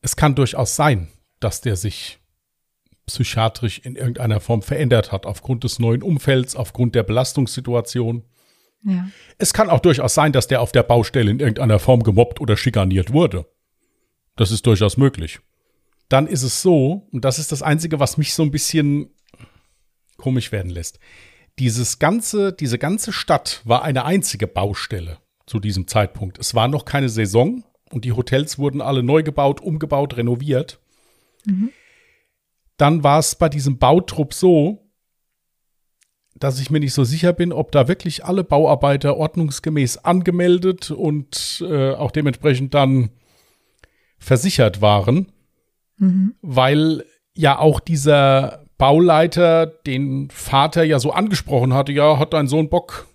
Es 0.00 0.16
kann 0.16 0.34
durchaus 0.34 0.76
sein, 0.76 1.08
dass 1.40 1.60
der 1.60 1.76
sich 1.76 2.18
psychiatrisch 3.06 3.80
in 3.80 3.96
irgendeiner 3.96 4.40
Form 4.40 4.62
verändert 4.62 5.12
hat, 5.12 5.26
aufgrund 5.26 5.64
des 5.64 5.78
neuen 5.78 6.02
Umfelds, 6.02 6.56
aufgrund 6.56 6.94
der 6.94 7.02
Belastungssituation. 7.02 8.24
Ja. 8.82 9.08
Es 9.38 9.52
kann 9.52 9.70
auch 9.70 9.80
durchaus 9.80 10.14
sein, 10.14 10.32
dass 10.32 10.46
der 10.46 10.60
auf 10.60 10.72
der 10.72 10.82
Baustelle 10.82 11.30
in 11.30 11.40
irgendeiner 11.40 11.78
Form 11.78 12.02
gemobbt 12.02 12.40
oder 12.40 12.56
schikaniert 12.56 13.12
wurde. 13.12 13.46
Das 14.36 14.50
ist 14.50 14.66
durchaus 14.66 14.96
möglich. 14.96 15.40
Dann 16.08 16.26
ist 16.26 16.42
es 16.42 16.60
so, 16.62 17.08
und 17.10 17.24
das 17.24 17.38
ist 17.38 17.50
das 17.50 17.62
Einzige, 17.62 17.98
was 17.98 18.18
mich 18.18 18.34
so 18.34 18.42
ein 18.42 18.50
bisschen 18.50 19.10
komisch 20.16 20.52
werden 20.52 20.70
lässt 20.70 20.98
dieses 21.58 21.98
ganze, 21.98 22.52
diese 22.52 22.78
ganze 22.78 23.12
Stadt 23.12 23.62
war 23.64 23.82
eine 23.82 24.04
einzige 24.04 24.46
Baustelle 24.46 25.18
zu 25.46 25.60
diesem 25.60 25.86
Zeitpunkt. 25.86 26.38
Es 26.38 26.54
war 26.54 26.68
noch 26.68 26.84
keine 26.84 27.08
Saison 27.08 27.64
und 27.90 28.04
die 28.04 28.12
Hotels 28.12 28.58
wurden 28.58 28.80
alle 28.80 29.02
neu 29.02 29.22
gebaut, 29.22 29.60
umgebaut, 29.60 30.16
renoviert. 30.16 30.80
Mhm. 31.44 31.70
Dann 32.76 33.04
war 33.04 33.20
es 33.20 33.36
bei 33.36 33.48
diesem 33.48 33.78
Bautrupp 33.78 34.34
so, 34.34 34.84
dass 36.36 36.58
ich 36.58 36.70
mir 36.70 36.80
nicht 36.80 36.94
so 36.94 37.04
sicher 37.04 37.32
bin, 37.32 37.52
ob 37.52 37.70
da 37.70 37.86
wirklich 37.86 38.24
alle 38.24 38.42
Bauarbeiter 38.42 39.16
ordnungsgemäß 39.16 39.98
angemeldet 39.98 40.90
und 40.90 41.64
äh, 41.66 41.92
auch 41.92 42.10
dementsprechend 42.10 42.74
dann 42.74 43.10
versichert 44.18 44.80
waren, 44.80 45.30
mhm. 45.98 46.34
weil 46.42 47.04
ja 47.34 47.58
auch 47.58 47.78
dieser 47.78 48.63
Bauleiter 48.78 49.66
den 49.66 50.30
Vater 50.30 50.84
ja 50.84 50.98
so 50.98 51.12
angesprochen 51.12 51.74
hatte, 51.74 51.92
ja, 51.92 52.18
hat 52.18 52.32
dein 52.32 52.48
Sohn 52.48 52.68
Bock, 52.68 53.06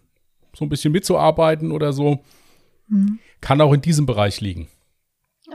so 0.55 0.65
ein 0.65 0.69
bisschen 0.69 0.91
mitzuarbeiten 0.91 1.71
oder 1.71 1.93
so. 1.93 2.19
Mhm. 2.87 3.19
Kann 3.41 3.61
auch 3.61 3.73
in 3.73 3.81
diesem 3.81 4.05
Bereich 4.05 4.41
liegen. 4.41 4.67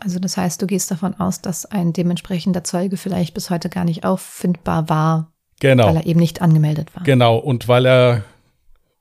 Also 0.01 0.19
das 0.19 0.37
heißt, 0.37 0.61
du 0.61 0.67
gehst 0.67 0.91
davon 0.91 1.15
aus, 1.15 1.41
dass 1.41 1.67
ein 1.67 1.93
dementsprechender 1.93 2.65
Zeuge 2.65 2.97
vielleicht 2.97 3.35
bis 3.35 3.51
heute 3.51 3.69
gar 3.69 3.85
nicht 3.85 4.05
auffindbar 4.05 4.89
war, 4.89 5.33
genau. 5.61 5.87
weil 5.87 5.97
er 5.97 6.07
eben 6.07 6.21
nicht 6.21 6.43
angemeldet 6.43 6.95
war. 6.95 7.05
Genau, 7.05 7.37
und 7.37 7.69
weil 7.69 7.87
er 7.87 8.25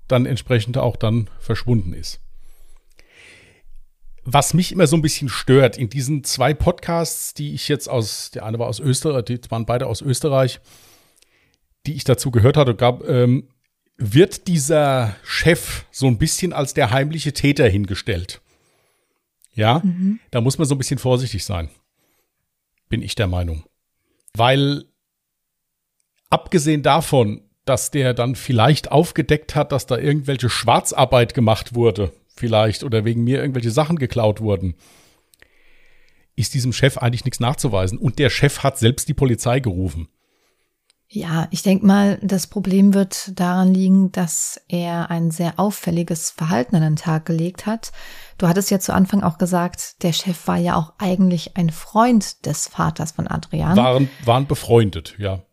dann 0.08 0.26
entsprechend 0.26 0.78
auch 0.78 0.96
dann 0.96 1.30
verschwunden 1.40 1.94
ist. 1.94 2.20
Was 4.26 4.54
mich 4.54 4.72
immer 4.72 4.88
so 4.88 4.96
ein 4.96 5.02
bisschen 5.02 5.28
stört 5.28 5.78
in 5.78 5.90
diesen 5.90 6.24
zwei 6.24 6.54
Podcasts, 6.54 7.34
die 7.34 7.54
ich 7.54 7.68
jetzt 7.68 7.90
aus, 7.90 8.32
der 8.32 8.46
eine 8.46 8.60
war 8.60 8.68
aus 8.68 8.80
Österreich, 8.80 9.26
die 9.26 9.40
waren 9.50 9.66
beide 9.66 9.88
aus 9.88 10.02
Österreich, 10.02 10.62
die 11.86 11.94
ich 11.94 12.04
dazu 12.04 12.32
gehört 12.32 12.58
hatte, 12.58 12.76
gab, 12.76 13.08
ähm, 13.08 13.50
wird 13.98 14.48
dieser 14.48 15.16
Chef 15.24 15.86
so 15.92 16.08
ein 16.08 16.18
bisschen 16.18 16.54
als 16.54 16.74
der 16.74 16.92
heimliche 16.92 17.34
Täter 17.34 17.68
hingestellt. 17.68 18.42
Ja, 19.54 19.82
mhm. 19.84 20.20
da 20.32 20.42
muss 20.42 20.58
man 20.58 20.68
so 20.68 20.76
ein 20.76 20.80
bisschen 20.80 20.98
vorsichtig 20.98 21.46
sein. 21.46 21.70
Bin 22.90 23.02
ich 23.02 23.16
der 23.16 23.28
Meinung. 23.28 23.64
Weil 24.36 24.86
abgesehen 26.30 26.82
davon, 26.82 27.42
dass 27.66 27.92
der 27.92 28.14
dann 28.14 28.36
vielleicht 28.36 28.92
aufgedeckt 28.92 29.56
hat, 29.56 29.72
dass 29.72 29.86
da 29.86 29.98
irgendwelche 29.98 30.50
Schwarzarbeit 30.50 31.34
gemacht 31.34 31.76
wurde, 31.76 32.12
vielleicht, 32.36 32.84
oder 32.84 33.06
wegen 33.06 33.24
mir 33.24 33.40
irgendwelche 33.40 33.72
Sachen 33.72 33.98
geklaut 33.98 34.42
wurden, 34.42 34.76
ist 36.36 36.56
diesem 36.56 36.74
Chef 36.74 36.98
eigentlich 36.98 37.26
nichts 37.26 37.40
nachzuweisen. 37.40 38.00
Und 38.00 38.18
der 38.18 38.32
Chef 38.32 38.64
hat 38.64 38.80
selbst 38.80 39.08
die 39.08 39.14
Polizei 39.14 39.60
gerufen. 39.60 40.08
Ja, 41.16 41.48
ich 41.52 41.62
denke 41.62 41.86
mal, 41.86 42.18
das 42.24 42.48
Problem 42.48 42.96
wird 42.96 43.40
daran 43.40 43.72
liegen, 43.72 44.12
dass 44.12 44.60
er 44.68 45.12
ein 45.12 45.30
sehr 45.30 45.60
auffälliges 45.60 46.32
Verhalten 46.32 46.76
an 46.76 46.82
den 46.82 46.96
Tag 46.96 47.28
gelegt 47.28 47.68
hat. 47.68 47.92
Du 48.40 48.48
hattest 48.48 48.72
ja 48.72 48.80
zu 48.80 48.96
Anfang 48.96 49.22
auch 49.22 49.38
gesagt, 49.38 50.02
der 50.02 50.12
Chef 50.12 50.48
war 50.48 50.58
ja 50.58 50.76
auch 50.76 50.94
eigentlich 50.98 51.56
ein 51.56 51.70
Freund 51.70 52.48
des 52.48 52.68
Vaters 52.68 53.12
von 53.12 53.28
Adrian. 53.28 53.78
Waren, 53.78 54.10
waren 54.26 54.48
befreundet, 54.48 55.14
ja. 55.20 55.44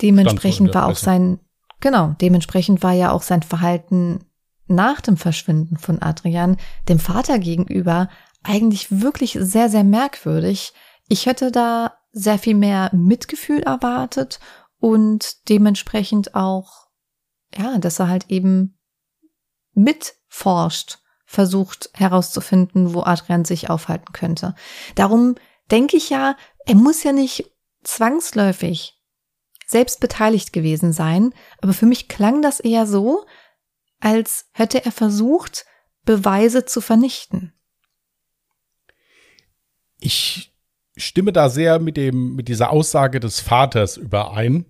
Dementsprechend 0.00 0.72
war 0.74 0.86
auch 0.86 0.96
sein, 0.96 1.38
genau, 1.80 2.14
dementsprechend 2.18 2.82
war 2.82 2.92
ja 2.92 3.10
auch 3.10 3.22
sein 3.22 3.42
Verhalten 3.42 4.24
nach 4.68 5.02
dem 5.02 5.18
Verschwinden 5.18 5.76
von 5.76 6.00
Adrian 6.00 6.56
dem 6.88 6.98
Vater 6.98 7.38
gegenüber 7.38 8.08
eigentlich 8.42 9.02
wirklich 9.02 9.36
sehr, 9.38 9.68
sehr 9.68 9.84
merkwürdig. 9.84 10.72
Ich 11.08 11.26
hätte 11.26 11.52
da 11.52 11.92
sehr 12.12 12.38
viel 12.38 12.54
mehr 12.54 12.90
Mitgefühl 12.94 13.60
erwartet 13.60 14.40
und 14.80 15.48
dementsprechend 15.48 16.34
auch, 16.34 16.88
ja, 17.56 17.78
dass 17.78 17.98
er 17.98 18.08
halt 18.08 18.30
eben 18.30 18.78
mitforscht, 19.74 20.98
versucht 21.26 21.90
herauszufinden, 21.94 22.92
wo 22.92 23.02
Adrian 23.02 23.44
sich 23.44 23.70
aufhalten 23.70 24.12
könnte. 24.12 24.54
Darum 24.96 25.36
denke 25.70 25.96
ich 25.96 26.10
ja, 26.10 26.36
er 26.66 26.74
muss 26.74 27.04
ja 27.04 27.12
nicht 27.12 27.52
zwangsläufig 27.84 28.96
selbst 29.66 30.00
beteiligt 30.00 30.52
gewesen 30.52 30.92
sein, 30.92 31.32
aber 31.60 31.72
für 31.72 31.86
mich 31.86 32.08
klang 32.08 32.42
das 32.42 32.58
eher 32.58 32.86
so, 32.86 33.24
als 34.00 34.48
hätte 34.52 34.84
er 34.84 34.90
versucht, 34.90 35.66
Beweise 36.04 36.64
zu 36.64 36.80
vernichten. 36.80 37.52
Ich 40.00 40.52
stimme 40.96 41.32
da 41.32 41.48
sehr 41.48 41.78
mit 41.78 41.96
dem, 41.96 42.34
mit 42.36 42.48
dieser 42.48 42.70
Aussage 42.70 43.20
des 43.20 43.40
Vaters 43.40 43.96
überein, 43.96 44.66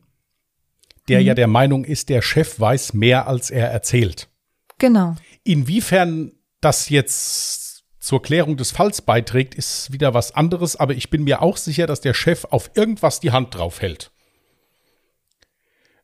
der 1.09 1.21
mhm. 1.21 1.27
ja 1.27 1.35
der 1.35 1.49
Meinung 1.49 1.85
ist, 1.85 2.09
der 2.09 2.23
Chef 2.23 2.59
weiß 2.61 2.95
mehr, 2.95 3.27
als 3.27 3.51
er 3.51 3.71
erzählt. 3.71 4.29
Genau. 4.79 5.17
Inwiefern 5.45 6.33
das 6.61 6.89
jetzt 6.89 7.85
zur 8.01 8.23
Klärung 8.23 8.57
des 8.57 8.71
Falls 8.71 9.03
beiträgt, 9.03 9.55
ist 9.55 9.93
wieder 9.93 10.15
was 10.15 10.35
anderes, 10.35 10.77
aber 10.77 10.95
ich 10.95 11.11
bin 11.11 11.25
mir 11.25 11.43
auch 11.43 11.57
sicher, 11.57 11.87
dass 11.87 12.01
der 12.01 12.15
Chef 12.15 12.47
auf 12.47 12.71
irgendwas 12.75 13.21
die 13.21 13.31
Hand 13.31 13.55
drauf 13.55 13.83
hält. 13.83 14.11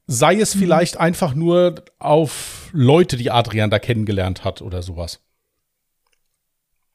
Sei 0.07 0.37
es 0.37 0.55
mhm. 0.55 0.61
vielleicht 0.61 0.99
einfach 0.99 1.35
nur 1.35 1.85
auf 1.99 2.69
Leute, 2.73 3.17
die 3.17 3.31
Adrian 3.31 3.71
da 3.71 3.79
kennengelernt 3.79 4.45
hat 4.45 4.63
oder 4.63 4.83
sowas. 4.83 5.26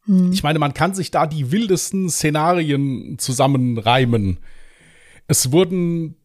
Mhm. 0.05 0.31
Ich 0.31 0.43
meine, 0.43 0.59
man 0.59 0.73
kann 0.73 0.93
sich 0.93 1.11
da 1.11 1.27
die 1.27 1.51
wildesten 1.51 2.09
Szenarien 2.09 3.17
zusammenreimen. 3.19 4.39
Es 5.27 5.51
wurden 5.51 6.15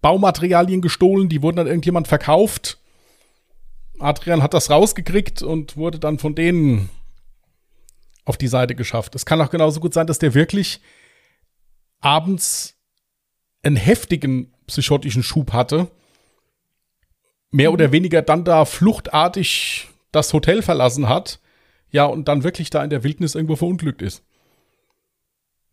Baumaterialien 0.00 0.80
gestohlen, 0.80 1.28
die 1.28 1.42
wurden 1.42 1.58
an 1.58 1.66
irgendjemand 1.66 2.08
verkauft. 2.08 2.78
Adrian 3.98 4.42
hat 4.42 4.54
das 4.54 4.70
rausgekriegt 4.70 5.42
und 5.42 5.76
wurde 5.76 5.98
dann 5.98 6.18
von 6.18 6.34
denen 6.34 6.90
auf 8.24 8.36
die 8.36 8.48
Seite 8.48 8.74
geschafft. 8.74 9.14
Es 9.14 9.24
kann 9.24 9.40
auch 9.40 9.50
genauso 9.50 9.80
gut 9.80 9.94
sein, 9.94 10.06
dass 10.06 10.18
der 10.18 10.34
wirklich 10.34 10.80
abends 12.00 12.74
einen 13.62 13.76
heftigen 13.76 14.52
psychotischen 14.66 15.22
Schub 15.22 15.52
hatte. 15.52 15.88
Mehr 17.50 17.72
oder 17.72 17.92
weniger 17.92 18.22
dann 18.22 18.44
da 18.44 18.64
fluchtartig 18.64 19.88
das 20.12 20.32
Hotel 20.32 20.62
verlassen 20.62 21.08
hat 21.08 21.40
ja, 21.90 22.04
und 22.04 22.28
dann 22.28 22.44
wirklich 22.44 22.70
da 22.70 22.82
in 22.82 22.90
der 22.90 23.04
Wildnis 23.04 23.34
irgendwo 23.34 23.56
verunglückt 23.56 24.02
ist. 24.02 24.22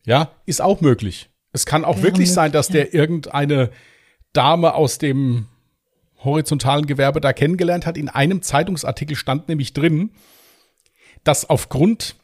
Ja, 0.05 0.31
ist 0.45 0.61
auch 0.61 0.81
möglich. 0.81 1.29
Es 1.51 1.65
kann 1.65 1.85
auch 1.85 1.95
Wäre 1.95 2.03
wirklich 2.03 2.29
möglich, 2.29 2.33
sein, 2.33 2.51
dass 2.51 2.69
ja. 2.69 2.73
der 2.73 2.93
irgendeine 2.93 3.71
Dame 4.33 4.73
aus 4.73 4.97
dem 4.97 5.47
horizontalen 6.23 6.85
Gewerbe 6.85 7.21
da 7.21 7.33
kennengelernt 7.33 7.85
hat. 7.85 7.97
In 7.97 8.09
einem 8.09 8.41
Zeitungsartikel 8.41 9.15
stand 9.15 9.49
nämlich 9.49 9.73
drin, 9.73 10.11
dass 11.23 11.49
aufgrund 11.49 12.15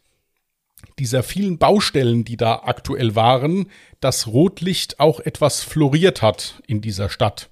dieser 0.97 1.23
vielen 1.23 1.58
Baustellen, 1.58 2.25
die 2.25 2.38
da 2.38 2.62
aktuell 2.63 3.15
waren, 3.15 3.69
das 3.99 4.28
Rotlicht 4.28 4.99
auch 4.99 5.19
etwas 5.19 5.62
floriert 5.62 6.21
hat 6.21 6.62
in 6.67 6.82
dieser 6.82 7.10
Stadt. 7.10 7.49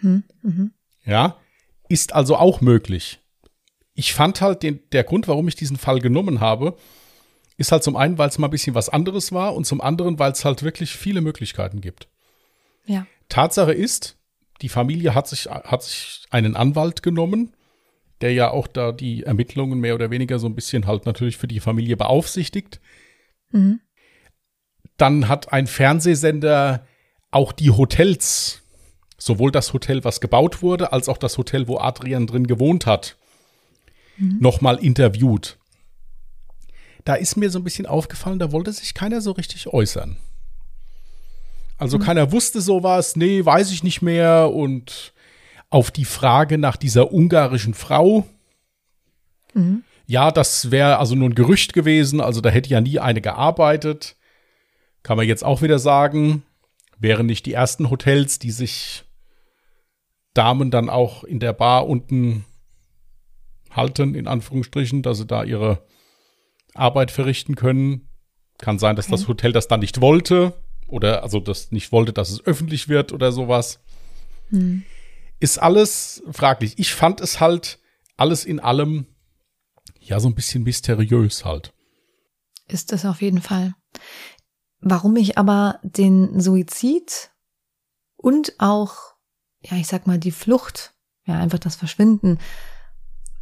Mhm, 0.00 0.24
mh. 0.42 0.70
Ja, 1.04 1.36
ist 1.88 2.12
also 2.12 2.36
auch 2.36 2.60
möglich 2.60 3.19
ich 3.94 4.12
fand 4.12 4.40
halt 4.40 4.62
den, 4.62 4.80
der 4.92 5.04
Grund, 5.04 5.28
warum 5.28 5.48
ich 5.48 5.56
diesen 5.56 5.76
Fall 5.76 6.00
genommen 6.00 6.40
habe, 6.40 6.76
ist 7.56 7.72
halt 7.72 7.84
zum 7.84 7.96
einen, 7.96 8.16
weil 8.16 8.28
es 8.28 8.38
mal 8.38 8.46
ein 8.48 8.52
bisschen 8.52 8.74
was 8.74 8.88
anderes 8.88 9.32
war 9.32 9.54
und 9.54 9.66
zum 9.66 9.80
anderen, 9.80 10.18
weil 10.18 10.32
es 10.32 10.44
halt 10.44 10.62
wirklich 10.62 10.92
viele 10.92 11.20
Möglichkeiten 11.20 11.80
gibt. 11.80 12.08
Ja. 12.86 13.06
Tatsache 13.28 13.72
ist, 13.72 14.16
die 14.62 14.68
Familie 14.68 15.14
hat 15.14 15.28
sich, 15.28 15.46
hat 15.46 15.82
sich 15.82 16.24
einen 16.30 16.56
Anwalt 16.56 17.02
genommen, 17.02 17.54
der 18.20 18.32
ja 18.32 18.50
auch 18.50 18.66
da 18.66 18.92
die 18.92 19.24
Ermittlungen 19.24 19.80
mehr 19.80 19.94
oder 19.94 20.10
weniger 20.10 20.38
so 20.38 20.46
ein 20.46 20.54
bisschen 20.54 20.86
halt 20.86 21.06
natürlich 21.06 21.36
für 21.36 21.48
die 21.48 21.60
Familie 21.60 21.96
beaufsichtigt. 21.96 22.80
Mhm. 23.50 23.80
Dann 24.96 25.28
hat 25.28 25.52
ein 25.52 25.66
Fernsehsender 25.66 26.86
auch 27.30 27.52
die 27.52 27.70
Hotels, 27.70 28.62
sowohl 29.16 29.50
das 29.50 29.72
Hotel, 29.72 30.04
was 30.04 30.20
gebaut 30.20 30.62
wurde, 30.62 30.92
als 30.92 31.08
auch 31.08 31.18
das 31.18 31.38
Hotel, 31.38 31.68
wo 31.68 31.78
Adrian 31.78 32.26
drin 32.26 32.46
gewohnt 32.46 32.86
hat, 32.86 33.16
mhm. 34.20 34.38
nochmal 34.40 34.76
interviewt. 34.76 35.58
Da 37.04 37.14
ist 37.14 37.36
mir 37.36 37.50
so 37.50 37.58
ein 37.58 37.64
bisschen 37.64 37.86
aufgefallen, 37.86 38.38
da 38.38 38.52
wollte 38.52 38.72
sich 38.72 38.94
keiner 38.94 39.20
so 39.20 39.32
richtig 39.32 39.68
äußern. 39.68 40.16
Also 41.78 41.98
mhm. 41.98 42.02
keiner 42.02 42.32
wusste 42.32 42.60
sowas, 42.60 43.16
nee, 43.16 43.44
weiß 43.44 43.72
ich 43.72 43.82
nicht 43.82 44.02
mehr. 44.02 44.52
Und 44.52 45.14
auf 45.70 45.90
die 45.90 46.04
Frage 46.04 46.58
nach 46.58 46.76
dieser 46.76 47.12
ungarischen 47.12 47.74
Frau, 47.74 48.26
mhm. 49.54 49.82
ja, 50.06 50.30
das 50.30 50.70
wäre 50.70 50.98
also 50.98 51.14
nur 51.14 51.30
ein 51.30 51.34
Gerücht 51.34 51.72
gewesen, 51.72 52.20
also 52.20 52.40
da 52.40 52.50
hätte 52.50 52.68
ja 52.68 52.80
nie 52.80 52.98
eine 52.98 53.20
gearbeitet. 53.20 54.16
Kann 55.02 55.16
man 55.16 55.26
jetzt 55.26 55.44
auch 55.44 55.62
wieder 55.62 55.78
sagen, 55.78 56.42
wären 56.98 57.24
nicht 57.24 57.46
die 57.46 57.54
ersten 57.54 57.88
Hotels, 57.88 58.38
die 58.38 58.50
sich 58.50 59.04
Damen 60.34 60.70
dann 60.70 60.90
auch 60.90 61.24
in 61.24 61.40
der 61.40 61.54
Bar 61.54 61.88
unten 61.88 62.44
halten, 63.70 64.14
in 64.14 64.26
Anführungsstrichen, 64.26 65.02
dass 65.02 65.18
sie 65.18 65.26
da 65.26 65.44
ihre 65.44 65.84
Arbeit 66.74 67.10
verrichten 67.10 67.54
können. 67.54 68.08
Kann 68.58 68.78
sein, 68.78 68.96
dass 68.96 69.06
okay. 69.06 69.16
das 69.16 69.28
Hotel 69.28 69.52
das 69.52 69.68
dann 69.68 69.80
nicht 69.80 70.00
wollte 70.00 70.54
oder 70.86 71.22
also 71.22 71.40
das 71.40 71.70
nicht 71.70 71.92
wollte, 71.92 72.12
dass 72.12 72.30
es 72.30 72.44
öffentlich 72.44 72.88
wird 72.88 73.12
oder 73.12 73.32
sowas. 73.32 73.80
Hm. 74.50 74.82
Ist 75.38 75.58
alles 75.58 76.22
fraglich. 76.30 76.78
Ich 76.78 76.92
fand 76.94 77.20
es 77.20 77.40
halt 77.40 77.78
alles 78.16 78.44
in 78.44 78.60
allem 78.60 79.06
ja 79.98 80.20
so 80.20 80.28
ein 80.28 80.34
bisschen 80.34 80.64
mysteriös 80.64 81.44
halt. 81.44 81.72
Ist 82.68 82.92
es 82.92 83.04
auf 83.04 83.22
jeden 83.22 83.40
Fall. 83.40 83.74
Warum 84.80 85.16
ich 85.16 85.38
aber 85.38 85.78
den 85.82 86.40
Suizid 86.40 87.30
und 88.16 88.54
auch, 88.58 89.14
ja, 89.62 89.76
ich 89.76 89.86
sag 89.86 90.06
mal, 90.06 90.18
die 90.18 90.30
Flucht, 90.30 90.94
ja, 91.24 91.38
einfach 91.38 91.58
das 91.58 91.76
Verschwinden 91.76 92.38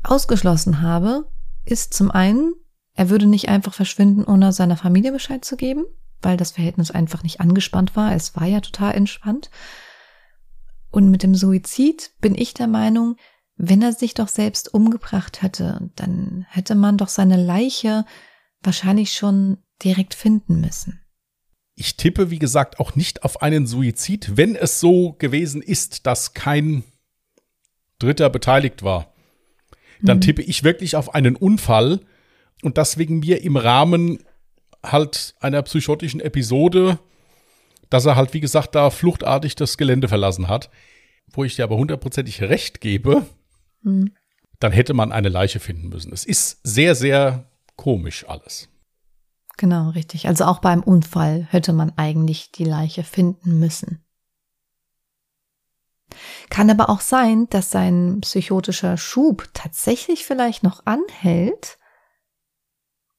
ausgeschlossen 0.02 0.82
habe, 0.82 1.30
ist 1.64 1.94
zum 1.94 2.10
einen, 2.10 2.54
er 2.94 3.10
würde 3.10 3.26
nicht 3.26 3.48
einfach 3.48 3.74
verschwinden, 3.74 4.24
ohne 4.24 4.52
seiner 4.52 4.76
Familie 4.76 5.12
Bescheid 5.12 5.44
zu 5.44 5.56
geben, 5.56 5.84
weil 6.20 6.36
das 6.36 6.52
Verhältnis 6.52 6.90
einfach 6.90 7.22
nicht 7.22 7.40
angespannt 7.40 7.94
war. 7.94 8.14
Es 8.14 8.34
war 8.36 8.46
ja 8.46 8.60
total 8.60 8.94
entspannt. 8.94 9.50
Und 10.90 11.10
mit 11.10 11.22
dem 11.22 11.34
Suizid 11.34 12.12
bin 12.20 12.34
ich 12.34 12.54
der 12.54 12.66
Meinung, 12.66 13.16
wenn 13.56 13.82
er 13.82 13.92
sich 13.92 14.14
doch 14.14 14.28
selbst 14.28 14.72
umgebracht 14.72 15.42
hätte, 15.42 15.90
dann 15.96 16.46
hätte 16.48 16.74
man 16.74 16.96
doch 16.96 17.08
seine 17.08 17.36
Leiche 17.36 18.04
wahrscheinlich 18.62 19.12
schon 19.12 19.58
direkt 19.82 20.14
finden 20.14 20.60
müssen. 20.60 21.00
Ich 21.74 21.96
tippe, 21.96 22.30
wie 22.30 22.38
gesagt, 22.38 22.80
auch 22.80 22.96
nicht 22.96 23.22
auf 23.22 23.42
einen 23.42 23.66
Suizid, 23.66 24.36
wenn 24.36 24.56
es 24.56 24.80
so 24.80 25.12
gewesen 25.18 25.62
ist, 25.62 26.06
dass 26.06 26.34
kein 26.34 26.82
Dritter 27.98 28.30
beteiligt 28.30 28.82
war 28.82 29.12
dann 30.02 30.18
mhm. 30.18 30.22
tippe 30.22 30.42
ich 30.42 30.64
wirklich 30.64 30.96
auf 30.96 31.14
einen 31.14 31.36
Unfall 31.36 32.00
und 32.62 32.78
das 32.78 32.98
wegen 32.98 33.20
mir 33.20 33.42
im 33.42 33.56
Rahmen 33.56 34.18
halt 34.84 35.34
einer 35.40 35.62
psychotischen 35.62 36.20
Episode, 36.20 36.98
dass 37.90 38.06
er 38.06 38.16
halt, 38.16 38.34
wie 38.34 38.40
gesagt, 38.40 38.74
da 38.74 38.90
fluchtartig 38.90 39.54
das 39.54 39.76
Gelände 39.76 40.08
verlassen 40.08 40.48
hat, 40.48 40.70
wo 41.32 41.44
ich 41.44 41.56
dir 41.56 41.64
aber 41.64 41.76
hundertprozentig 41.76 42.42
recht 42.42 42.80
gebe, 42.80 43.26
mhm. 43.82 44.12
dann 44.60 44.72
hätte 44.72 44.94
man 44.94 45.12
eine 45.12 45.28
Leiche 45.28 45.60
finden 45.60 45.88
müssen. 45.88 46.12
Es 46.12 46.24
ist 46.24 46.60
sehr, 46.62 46.94
sehr 46.94 47.50
komisch 47.76 48.24
alles. 48.28 48.68
Genau, 49.56 49.90
richtig. 49.90 50.28
Also 50.28 50.44
auch 50.44 50.60
beim 50.60 50.82
Unfall 50.82 51.46
hätte 51.50 51.72
man 51.72 51.92
eigentlich 51.96 52.52
die 52.52 52.64
Leiche 52.64 53.02
finden 53.02 53.58
müssen. 53.58 54.04
Kann 56.50 56.70
aber 56.70 56.88
auch 56.88 57.00
sein, 57.00 57.48
dass 57.50 57.70
sein 57.70 58.18
psychotischer 58.20 58.96
Schub 58.96 59.48
tatsächlich 59.54 60.24
vielleicht 60.24 60.62
noch 60.62 60.86
anhält 60.86 61.78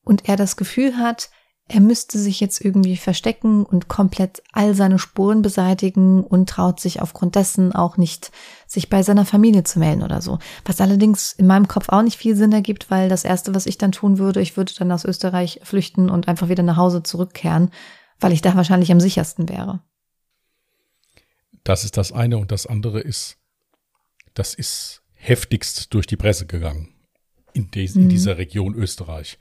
und 0.03 0.27
er 0.27 0.35
das 0.35 0.55
Gefühl 0.55 0.97
hat, 0.97 1.29
er 1.71 1.81
müsste 1.81 2.17
sich 2.17 2.39
jetzt 2.39 2.65
irgendwie 2.65 2.97
verstecken 2.97 3.63
und 3.63 3.87
komplett 3.87 4.41
all 4.53 4.73
seine 4.73 4.97
Spuren 4.97 5.43
beseitigen 5.43 6.23
und 6.23 6.49
traut 6.49 6.79
sich 6.79 6.99
aufgrund 6.99 7.35
dessen 7.35 7.73
auch 7.73 7.95
nicht, 7.95 8.31
sich 8.65 8.89
bei 8.89 9.03
seiner 9.03 9.23
Familie 9.23 9.63
zu 9.63 9.77
melden 9.77 10.01
oder 10.01 10.19
so. 10.19 10.39
Was 10.65 10.81
allerdings 10.81 11.31
in 11.33 11.45
meinem 11.45 11.67
Kopf 11.67 11.89
auch 11.89 12.01
nicht 12.01 12.17
viel 12.17 12.35
Sinn 12.35 12.51
ergibt, 12.51 12.89
weil 12.89 13.07
das 13.07 13.23
Erste, 13.23 13.53
was 13.53 13.67
ich 13.67 13.77
dann 13.77 13.91
tun 13.91 14.17
würde, 14.17 14.41
ich 14.41 14.57
würde 14.57 14.73
dann 14.79 14.91
aus 14.91 15.05
Österreich 15.05 15.59
flüchten 15.61 16.09
und 16.09 16.27
einfach 16.27 16.49
wieder 16.49 16.63
nach 16.63 16.77
Hause 16.77 17.03
zurückkehren, 17.03 17.69
weil 18.19 18.31
ich 18.31 18.41
da 18.41 18.55
wahrscheinlich 18.55 18.91
am 18.91 18.99
sichersten 18.99 19.47
wäre. 19.47 19.81
Das 21.69 21.83
ist 21.83 21.97
das 21.97 22.11
eine 22.11 22.39
und 22.39 22.51
das 22.51 22.65
andere 22.65 22.99
ist, 22.99 23.37
das 24.33 24.55
ist 24.55 25.03
heftigst 25.13 25.93
durch 25.93 26.07
die 26.07 26.15
Presse 26.15 26.47
gegangen 26.47 26.95
in, 27.53 27.69
des, 27.69 27.93
mhm. 27.93 28.01
in 28.01 28.09
dieser 28.09 28.39
Region 28.39 28.73
Österreich. 28.73 29.37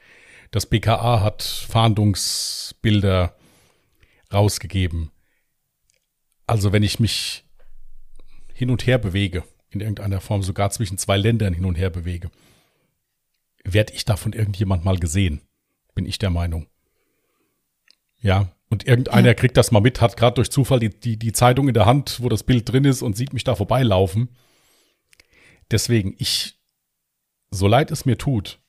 Das 0.51 0.67
BKA 0.67 1.23
hat 1.23 1.43
Fahndungsbilder 1.43 3.35
rausgegeben. 4.31 5.11
Also 6.47 6.71
wenn 6.71 6.83
ich 6.83 7.01
mich 7.01 7.47
hin 8.53 8.69
und 8.69 8.87
her 8.87 8.99
bewege, 8.99 9.43
in 9.71 9.81
irgendeiner 9.81 10.21
Form 10.21 10.43
sogar 10.43 10.69
zwischen 10.69 10.99
zwei 10.99 11.17
Ländern 11.17 11.55
hin 11.55 11.65
und 11.65 11.77
her 11.77 11.89
bewege, 11.89 12.31
werde 13.65 13.95
ich 13.95 14.05
davon 14.05 14.35
irgendjemand 14.35 14.85
mal 14.85 14.99
gesehen, 14.99 15.41
bin 15.95 16.05
ich 16.05 16.19
der 16.19 16.29
Meinung. 16.29 16.67
Ja, 18.21 18.53
und 18.71 18.87
irgendeiner 18.87 19.29
ja. 19.29 19.35
kriegt 19.35 19.57
das 19.57 19.71
mal 19.71 19.81
mit, 19.81 20.01
hat 20.01 20.17
gerade 20.17 20.35
durch 20.35 20.51
Zufall 20.51 20.81
die, 20.81 20.91
die, 20.91 21.17
die 21.19 21.33
Zeitung 21.33 21.69
in 21.69 21.75
der 21.75 21.87
Hand, 21.87 22.23
wo 22.23 22.29
das 22.29 22.43
Bild 22.43 22.71
drin 22.71 22.85
ist 22.85 23.03
und 23.03 23.17
sieht 23.17 23.33
mich 23.33 23.45
da 23.45 23.55
vorbeilaufen. 23.55 24.29
Deswegen, 25.71 26.15
ich, 26.19 26.59
so 27.51 27.67
leid 27.67 27.91
es 27.91 28.05
mir 28.05 28.19
tut, 28.19 28.61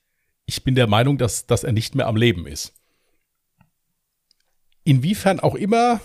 ich 0.45 0.63
bin 0.63 0.75
der 0.75 0.87
Meinung, 0.87 1.17
dass, 1.17 1.45
dass 1.45 1.63
er 1.63 1.71
nicht 1.71 1.95
mehr 1.95 2.07
am 2.07 2.15
Leben 2.15 2.47
ist. 2.47 2.73
Inwiefern 4.83 5.39
auch 5.39 5.55
immer 5.55 6.01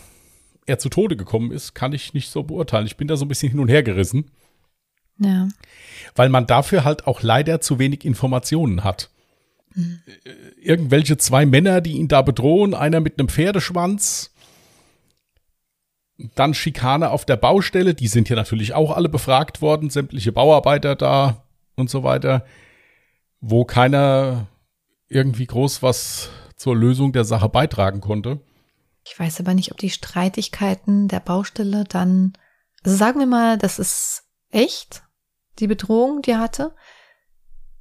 er 0.66 0.78
zu 0.78 0.88
Tode 0.88 1.16
gekommen 1.16 1.52
ist, 1.52 1.74
kann 1.74 1.92
ich 1.92 2.14
nicht 2.14 2.30
so 2.30 2.42
beurteilen. 2.42 2.86
Ich 2.86 2.96
bin 2.96 3.08
da 3.08 3.16
so 3.16 3.24
ein 3.24 3.28
bisschen 3.28 3.50
hin 3.50 3.60
und 3.60 3.68
her 3.68 3.82
gerissen. 3.82 4.30
Ja. 5.18 5.48
Weil 6.14 6.28
man 6.28 6.46
dafür 6.46 6.84
halt 6.84 7.06
auch 7.06 7.22
leider 7.22 7.60
zu 7.60 7.78
wenig 7.78 8.04
Informationen 8.04 8.82
hat. 8.82 9.10
Mhm. 9.74 10.00
Irgendwelche 10.60 11.16
zwei 11.16 11.46
Männer, 11.46 11.80
die 11.80 11.92
ihn 11.92 12.08
da 12.08 12.22
bedrohen, 12.22 12.74
einer 12.74 13.00
mit 13.00 13.18
einem 13.18 13.28
Pferdeschwanz, 13.28 14.30
dann 16.36 16.54
Schikane 16.54 17.10
auf 17.10 17.24
der 17.24 17.36
Baustelle, 17.36 17.94
die 17.94 18.06
sind 18.06 18.28
ja 18.28 18.36
natürlich 18.36 18.72
auch 18.74 18.92
alle 18.96 19.08
befragt 19.08 19.60
worden, 19.60 19.90
sämtliche 19.90 20.32
Bauarbeiter 20.32 20.94
da 20.94 21.44
und 21.74 21.90
so 21.90 22.04
weiter 22.04 22.44
wo 23.46 23.64
keiner 23.64 24.46
irgendwie 25.08 25.46
groß 25.46 25.82
was 25.82 26.30
zur 26.56 26.74
Lösung 26.74 27.12
der 27.12 27.24
Sache 27.24 27.48
beitragen 27.48 28.00
konnte. 28.00 28.40
Ich 29.04 29.18
weiß 29.18 29.40
aber 29.40 29.52
nicht, 29.52 29.70
ob 29.70 29.78
die 29.78 29.90
Streitigkeiten 29.90 31.08
der 31.08 31.20
Baustelle 31.20 31.84
dann, 31.84 32.32
also 32.82 32.96
sagen 32.96 33.20
wir 33.20 33.26
mal, 33.26 33.58
das 33.58 33.78
ist 33.78 34.24
echt, 34.50 35.02
die 35.58 35.66
Bedrohung, 35.66 36.22
die 36.22 36.30
er 36.30 36.40
hatte, 36.40 36.74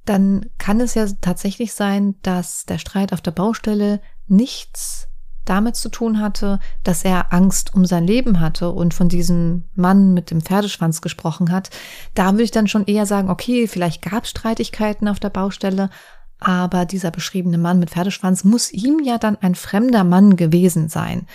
dann 0.04 0.46
kann 0.58 0.80
es 0.80 0.94
ja 0.94 1.06
tatsächlich 1.20 1.72
sein, 1.72 2.16
dass 2.22 2.64
der 2.64 2.78
Streit 2.78 3.12
auf 3.12 3.20
der 3.20 3.30
Baustelle 3.30 4.00
nichts 4.26 5.08
damit 5.44 5.76
zu 5.76 5.90
tun 5.90 6.20
hatte, 6.20 6.58
dass 6.82 7.04
er 7.04 7.32
Angst 7.32 7.74
um 7.74 7.84
sein 7.84 8.06
Leben 8.06 8.40
hatte 8.40 8.70
und 8.70 8.94
von 8.94 9.08
diesem 9.08 9.64
Mann 9.74 10.14
mit 10.14 10.30
dem 10.30 10.40
Pferdeschwanz 10.40 11.02
gesprochen 11.02 11.52
hat, 11.52 11.70
da 12.14 12.32
würde 12.32 12.44
ich 12.44 12.50
dann 12.50 12.68
schon 12.68 12.86
eher 12.86 13.06
sagen, 13.06 13.28
okay, 13.28 13.66
vielleicht 13.68 14.02
gab 14.02 14.24
es 14.24 14.30
Streitigkeiten 14.30 15.06
auf 15.06 15.20
der 15.20 15.30
Baustelle, 15.30 15.90
aber 16.38 16.84
dieser 16.86 17.10
beschriebene 17.10 17.58
Mann 17.58 17.78
mit 17.78 17.90
Pferdeschwanz 17.90 18.44
muss 18.44 18.72
ihm 18.72 19.00
ja 19.02 19.18
dann 19.18 19.36
ein 19.36 19.54
fremder 19.54 20.04
Mann 20.04 20.36
gewesen 20.36 20.88
sein. 20.88 21.26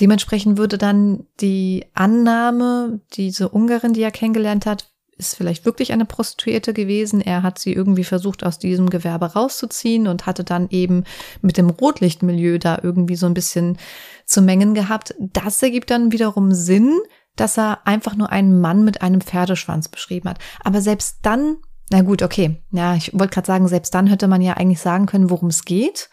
Dementsprechend 0.00 0.58
würde 0.58 0.78
dann 0.78 1.26
die 1.40 1.86
Annahme, 1.94 3.00
diese 3.14 3.48
Ungarin, 3.48 3.92
die 3.92 4.02
er 4.02 4.12
kennengelernt 4.12 4.64
hat, 4.64 4.90
ist 5.18 5.36
vielleicht 5.36 5.64
wirklich 5.64 5.92
eine 5.92 6.04
Prostituierte 6.04 6.72
gewesen. 6.72 7.20
Er 7.20 7.42
hat 7.42 7.58
sie 7.58 7.72
irgendwie 7.72 8.04
versucht, 8.04 8.44
aus 8.44 8.58
diesem 8.58 8.88
Gewerbe 8.88 9.26
rauszuziehen 9.26 10.06
und 10.06 10.26
hatte 10.26 10.44
dann 10.44 10.68
eben 10.70 11.04
mit 11.42 11.58
dem 11.58 11.70
Rotlichtmilieu 11.70 12.58
da 12.58 12.78
irgendwie 12.82 13.16
so 13.16 13.26
ein 13.26 13.34
bisschen 13.34 13.78
zu 14.24 14.40
mengen 14.40 14.74
gehabt. 14.74 15.14
Das 15.18 15.62
ergibt 15.62 15.90
dann 15.90 16.12
wiederum 16.12 16.52
Sinn, 16.52 16.98
dass 17.36 17.58
er 17.58 17.86
einfach 17.86 18.14
nur 18.14 18.30
einen 18.30 18.60
Mann 18.60 18.84
mit 18.84 19.02
einem 19.02 19.20
Pferdeschwanz 19.20 19.88
beschrieben 19.88 20.28
hat. 20.30 20.38
Aber 20.64 20.80
selbst 20.80 21.18
dann, 21.22 21.56
na 21.90 22.02
gut, 22.02 22.22
okay. 22.22 22.62
Ja, 22.70 22.94
ich 22.94 23.12
wollte 23.12 23.34
gerade 23.34 23.46
sagen, 23.46 23.68
selbst 23.68 23.94
dann 23.94 24.06
hätte 24.06 24.28
man 24.28 24.40
ja 24.40 24.54
eigentlich 24.54 24.80
sagen 24.80 25.06
können, 25.06 25.30
worum 25.30 25.48
es 25.48 25.64
geht 25.64 26.10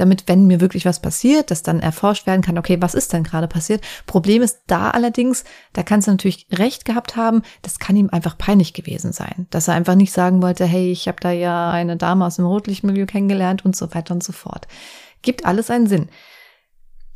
damit, 0.00 0.24
wenn 0.26 0.46
mir 0.46 0.60
wirklich 0.60 0.84
was 0.84 1.00
passiert, 1.00 1.50
dass 1.50 1.62
dann 1.62 1.80
erforscht 1.80 2.26
werden 2.26 2.42
kann, 2.42 2.58
okay, 2.58 2.78
was 2.80 2.94
ist 2.94 3.12
denn 3.12 3.24
gerade 3.24 3.48
passiert. 3.48 3.82
Problem 4.06 4.42
ist 4.42 4.60
da 4.66 4.90
allerdings, 4.90 5.44
da 5.72 5.82
kannst 5.82 6.08
du 6.08 6.12
natürlich 6.12 6.46
recht 6.52 6.84
gehabt 6.84 7.16
haben, 7.16 7.42
das 7.62 7.78
kann 7.78 7.96
ihm 7.96 8.10
einfach 8.10 8.38
peinlich 8.38 8.72
gewesen 8.72 9.12
sein, 9.12 9.46
dass 9.50 9.68
er 9.68 9.74
einfach 9.74 9.94
nicht 9.94 10.12
sagen 10.12 10.42
wollte, 10.42 10.64
hey, 10.64 10.90
ich 10.90 11.08
habe 11.08 11.18
da 11.20 11.30
ja 11.30 11.70
eine 11.70 11.96
Dame 11.96 12.24
aus 12.26 12.36
dem 12.36 12.46
Rotlichtmilieu 12.46 13.06
kennengelernt 13.06 13.64
und 13.64 13.76
so 13.76 13.94
weiter 13.94 14.14
und 14.14 14.22
so 14.22 14.32
fort. 14.32 14.66
Gibt 15.22 15.44
alles 15.44 15.70
einen 15.70 15.86
Sinn. 15.86 16.08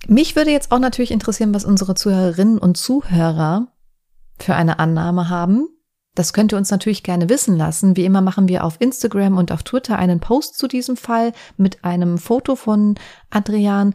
Mich 0.08 0.34
würde 0.34 0.50
jetzt 0.50 0.72
auch 0.72 0.80
natürlich 0.80 1.12
interessieren, 1.12 1.54
was 1.54 1.64
unsere 1.64 1.94
Zuhörerinnen 1.94 2.58
und 2.58 2.76
Zuhörer 2.76 3.68
für 4.38 4.54
eine 4.54 4.78
Annahme 4.78 5.28
haben. 5.28 5.68
Das 6.14 6.34
könnt 6.34 6.52
ihr 6.52 6.58
uns 6.58 6.70
natürlich 6.70 7.02
gerne 7.02 7.30
wissen 7.30 7.56
lassen. 7.56 7.96
Wie 7.96 8.04
immer 8.04 8.20
machen 8.20 8.48
wir 8.48 8.64
auf 8.64 8.80
Instagram 8.80 9.38
und 9.38 9.50
auf 9.50 9.62
Twitter 9.62 9.98
einen 9.98 10.20
Post 10.20 10.58
zu 10.58 10.68
diesem 10.68 10.96
Fall 10.96 11.32
mit 11.56 11.84
einem 11.84 12.18
Foto 12.18 12.54
von 12.54 12.96
Adrian 13.30 13.94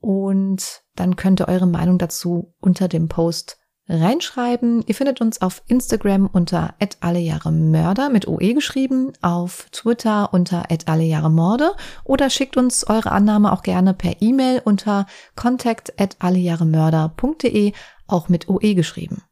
und 0.00 0.82
dann 0.96 1.16
könnt 1.16 1.40
ihr 1.40 1.48
eure 1.48 1.66
Meinung 1.66 1.98
dazu 1.98 2.54
unter 2.60 2.88
dem 2.88 3.08
Post 3.08 3.60
reinschreiben. 3.90 4.82
Ihr 4.86 4.94
findet 4.94 5.20
uns 5.20 5.42
auf 5.42 5.62
Instagram 5.66 6.30
unter 6.32 6.76
@allejahremörder 7.00 8.08
mit 8.08 8.26
OE 8.28 8.54
geschrieben, 8.54 9.12
auf 9.20 9.66
Twitter 9.72 10.32
unter 10.32 10.68
@allejahremorde 10.86 11.72
oder 12.04 12.30
schickt 12.30 12.56
uns 12.56 12.88
eure 12.88 13.10
Annahme 13.12 13.52
auch 13.52 13.60
gerne 13.62 13.92
per 13.92 14.22
E-Mail 14.22 14.62
unter 14.64 15.04
contact@allejahremörder.de 15.36 17.74
auch 18.06 18.28
mit 18.28 18.48
OE 18.48 18.74
geschrieben. 18.74 19.22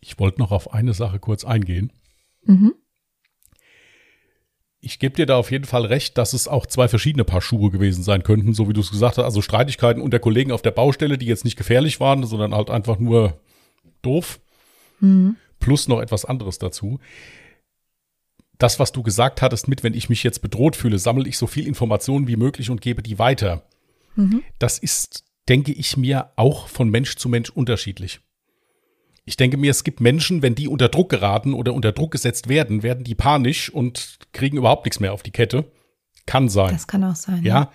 Ich 0.00 0.18
wollte 0.18 0.40
noch 0.40 0.50
auf 0.50 0.72
eine 0.72 0.94
Sache 0.94 1.18
kurz 1.18 1.44
eingehen. 1.44 1.92
Mhm. 2.44 2.74
Ich 4.82 4.98
gebe 4.98 5.14
dir 5.14 5.26
da 5.26 5.36
auf 5.36 5.50
jeden 5.50 5.66
Fall 5.66 5.84
recht, 5.84 6.16
dass 6.16 6.32
es 6.32 6.48
auch 6.48 6.64
zwei 6.64 6.88
verschiedene 6.88 7.24
Paar 7.24 7.42
Schuhe 7.42 7.70
gewesen 7.70 8.02
sein 8.02 8.22
könnten, 8.22 8.54
so 8.54 8.66
wie 8.68 8.72
du 8.72 8.80
es 8.80 8.90
gesagt 8.90 9.18
hast. 9.18 9.24
Also 9.24 9.42
Streitigkeiten 9.42 10.00
unter 10.00 10.18
Kollegen 10.18 10.52
auf 10.52 10.62
der 10.62 10.70
Baustelle, 10.70 11.18
die 11.18 11.26
jetzt 11.26 11.44
nicht 11.44 11.56
gefährlich 11.56 12.00
waren, 12.00 12.24
sondern 12.24 12.54
halt 12.54 12.70
einfach 12.70 12.98
nur 12.98 13.38
doof. 14.00 14.40
Mhm. 15.00 15.36
Plus 15.58 15.86
noch 15.86 16.00
etwas 16.00 16.24
anderes 16.24 16.58
dazu. 16.58 16.98
Das, 18.56 18.78
was 18.78 18.92
du 18.92 19.02
gesagt 19.02 19.42
hattest 19.42 19.68
mit, 19.68 19.82
wenn 19.82 19.94
ich 19.94 20.08
mich 20.08 20.22
jetzt 20.22 20.40
bedroht 20.40 20.76
fühle, 20.76 20.98
sammle 20.98 21.28
ich 21.28 21.36
so 21.36 21.46
viel 21.46 21.66
Informationen 21.66 22.26
wie 22.26 22.36
möglich 22.36 22.70
und 22.70 22.80
gebe 22.80 23.02
die 23.02 23.18
weiter. 23.18 23.62
Mhm. 24.16 24.42
Das 24.58 24.78
ist, 24.78 25.24
denke 25.48 25.72
ich 25.72 25.98
mir, 25.98 26.32
auch 26.36 26.68
von 26.68 26.88
Mensch 26.88 27.16
zu 27.16 27.28
Mensch 27.28 27.50
unterschiedlich. 27.50 28.20
Ich 29.30 29.36
denke 29.36 29.56
mir, 29.56 29.70
es 29.70 29.84
gibt 29.84 30.00
Menschen, 30.00 30.42
wenn 30.42 30.56
die 30.56 30.66
unter 30.66 30.88
Druck 30.88 31.08
geraten 31.08 31.54
oder 31.54 31.72
unter 31.72 31.92
Druck 31.92 32.10
gesetzt 32.10 32.48
werden, 32.48 32.82
werden 32.82 33.04
die 33.04 33.14
panisch 33.14 33.70
und 33.70 34.18
kriegen 34.32 34.56
überhaupt 34.56 34.84
nichts 34.84 34.98
mehr 34.98 35.12
auf 35.12 35.22
die 35.22 35.30
Kette. 35.30 35.70
Kann 36.26 36.48
sein. 36.48 36.72
Das 36.72 36.88
kann 36.88 37.04
auch 37.04 37.14
sein. 37.14 37.44
Ja. 37.44 37.70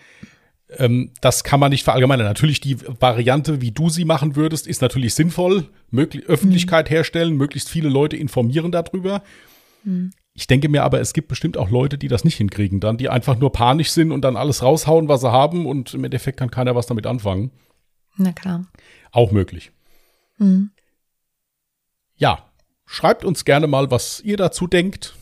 Ähm, 0.69 1.13
das 1.21 1.45
kann 1.45 1.61
man 1.61 1.71
nicht 1.71 1.85
verallgemeinern. 1.85 2.25
Natürlich 2.25 2.59
die 2.59 2.77
Variante, 2.99 3.61
wie 3.61 3.71
du 3.71 3.89
sie 3.89 4.03
machen 4.03 4.35
würdest, 4.35 4.67
ist 4.67 4.81
natürlich 4.81 5.13
sinnvoll. 5.13 5.69
Möglich 5.91 6.25
Öffentlichkeit 6.25 6.89
mhm. 6.89 6.93
herstellen, 6.93 7.37
möglichst 7.37 7.69
viele 7.69 7.87
Leute 7.87 8.17
informieren 8.17 8.73
darüber. 8.73 9.23
Mhm. 9.85 10.11
Ich 10.33 10.47
denke 10.47 10.67
mir 10.67 10.83
aber, 10.83 10.99
es 10.99 11.13
gibt 11.13 11.29
bestimmt 11.29 11.55
auch 11.55 11.69
Leute, 11.69 11.97
die 11.97 12.09
das 12.09 12.25
nicht 12.25 12.35
hinkriegen 12.35 12.81
dann, 12.81 12.97
die 12.97 13.07
einfach 13.07 13.39
nur 13.39 13.53
panisch 13.53 13.91
sind 13.91 14.11
und 14.11 14.23
dann 14.23 14.35
alles 14.35 14.61
raushauen, 14.61 15.07
was 15.07 15.21
sie 15.21 15.31
haben 15.31 15.65
und 15.65 15.93
im 15.93 16.03
Endeffekt 16.03 16.37
kann 16.37 16.51
keiner 16.51 16.75
was 16.75 16.85
damit 16.85 17.07
anfangen. 17.07 17.51
Na 18.17 18.33
klar. 18.33 18.65
Auch 19.13 19.31
möglich. 19.31 19.71
Mhm 20.37 20.71
ja, 22.17 22.49
schreibt 22.85 23.25
uns 23.25 23.45
gerne 23.45 23.67
mal, 23.67 23.91
was 23.91 24.21
ihr 24.21 24.37
dazu 24.37 24.67
denkt. 24.67 25.15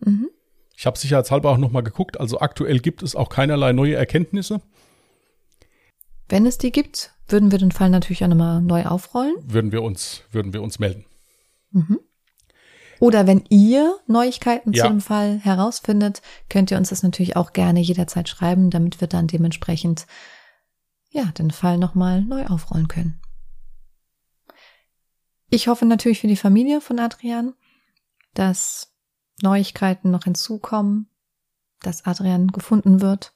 Mhm. 0.00 0.28
Ich 0.76 0.86
habe 0.86 0.98
sicherheitshalber 0.98 1.50
auch 1.50 1.58
noch 1.58 1.70
mal 1.70 1.82
geguckt. 1.82 2.18
Also 2.18 2.40
aktuell 2.40 2.80
gibt 2.80 3.02
es 3.02 3.14
auch 3.14 3.28
keinerlei 3.28 3.72
neue 3.72 3.94
Erkenntnisse. 3.94 4.60
Wenn 6.28 6.46
es 6.46 6.58
die 6.58 6.72
gibt, 6.72 7.12
würden 7.28 7.50
wir 7.50 7.58
den 7.58 7.72
Fall 7.72 7.90
natürlich 7.90 8.24
auch 8.24 8.28
nochmal 8.28 8.60
neu 8.62 8.84
aufrollen. 8.86 9.34
Würden 9.42 9.70
wir 9.70 9.82
uns, 9.82 10.22
würden 10.32 10.52
wir 10.52 10.62
uns 10.62 10.78
melden. 10.78 11.04
Mhm. 11.70 12.00
Oder 13.00 13.26
wenn 13.26 13.44
ihr 13.48 13.96
Neuigkeiten 14.06 14.72
ja. 14.72 14.84
zu 14.84 14.90
dem 14.90 15.00
Fall 15.00 15.38
herausfindet, 15.38 16.22
könnt 16.48 16.70
ihr 16.70 16.76
uns 16.76 16.90
das 16.90 17.02
natürlich 17.02 17.36
auch 17.36 17.52
gerne 17.52 17.80
jederzeit 17.80 18.28
schreiben, 18.28 18.70
damit 18.70 19.00
wir 19.00 19.08
dann 19.08 19.26
dementsprechend 19.26 20.06
ja 21.10 21.24
den 21.36 21.50
Fall 21.50 21.78
nochmal 21.78 22.22
neu 22.22 22.46
aufrollen 22.46 22.88
können. 22.88 23.21
Ich 25.54 25.68
hoffe 25.68 25.84
natürlich 25.84 26.18
für 26.18 26.28
die 26.28 26.36
Familie 26.36 26.80
von 26.80 26.98
Adrian, 26.98 27.52
dass 28.32 28.96
Neuigkeiten 29.42 30.10
noch 30.10 30.24
hinzukommen, 30.24 31.10
dass 31.80 32.06
Adrian 32.06 32.46
gefunden 32.46 33.02
wird. 33.02 33.34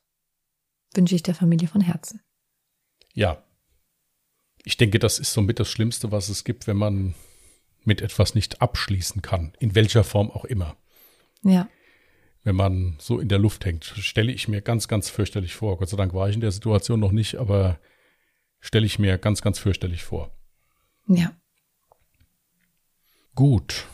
wünsche 0.95 1.15
ich 1.15 1.23
der 1.23 1.35
Familie 1.35 1.69
von 1.69 1.83
Herzen. 1.83 2.23
Ja. 3.13 3.45
Ich 4.65 4.79
denke, 4.79 4.99
das 4.99 5.19
ist 5.19 5.35
somit 5.35 5.61
das 5.61 5.69
Schlimmste, 5.69 6.11
was 6.11 6.31
es 6.31 6.45
gibt, 6.45 6.67
wenn 6.67 6.79
man 6.79 7.15
mit 7.85 8.01
etwas 8.01 8.35
nicht 8.35 8.63
abschließen 8.63 9.21
kann, 9.21 9.53
in 9.59 9.75
welcher 9.75 10.03
Form 10.03 10.31
auch 10.31 10.47
immer. 10.47 10.75
Ja. 11.43 11.69
Wenn 12.45 12.57
man 12.57 12.97
so 12.99 13.21
in 13.21 13.29
der 13.29 13.39
Luft 13.39 13.67
hängt, 13.67 13.85
stelle 13.85 14.33
ich 14.33 14.49
mir 14.49 14.63
ganz, 14.63 14.89
ganz 14.89 15.11
fürchterlich 15.11 15.55
vor. 15.55 15.77
Gott 15.77 15.91
sei 15.91 15.99
Dank 15.99 16.15
war 16.15 16.31
ich 16.31 16.35
in 16.35 16.41
der 16.41 16.51
Situation 16.51 16.99
noch 16.99 17.13
nicht, 17.13 17.35
aber 17.37 17.79
stelle 18.59 18.87
ich 18.87 18.99
mir 18.99 19.19
ganz, 19.19 19.43
ganz 19.43 19.59
fürchterlich 19.59 20.03
vor. 20.03 20.35
Ja. 21.09 21.37
Gut. 23.37 23.87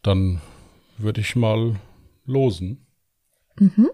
Dann 0.00 0.40
würde 0.96 1.20
ich 1.20 1.36
mal 1.36 1.78
losen. 2.24 2.86
Mhm. 3.58 3.90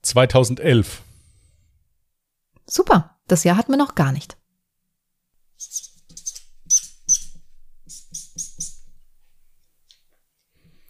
Zweitausendelf. 0.00 1.02
Super. 2.66 3.20
Das 3.26 3.44
Jahr 3.44 3.58
hatten 3.58 3.72
wir 3.72 3.76
noch 3.76 3.94
gar 3.94 4.10
nicht. 4.10 4.38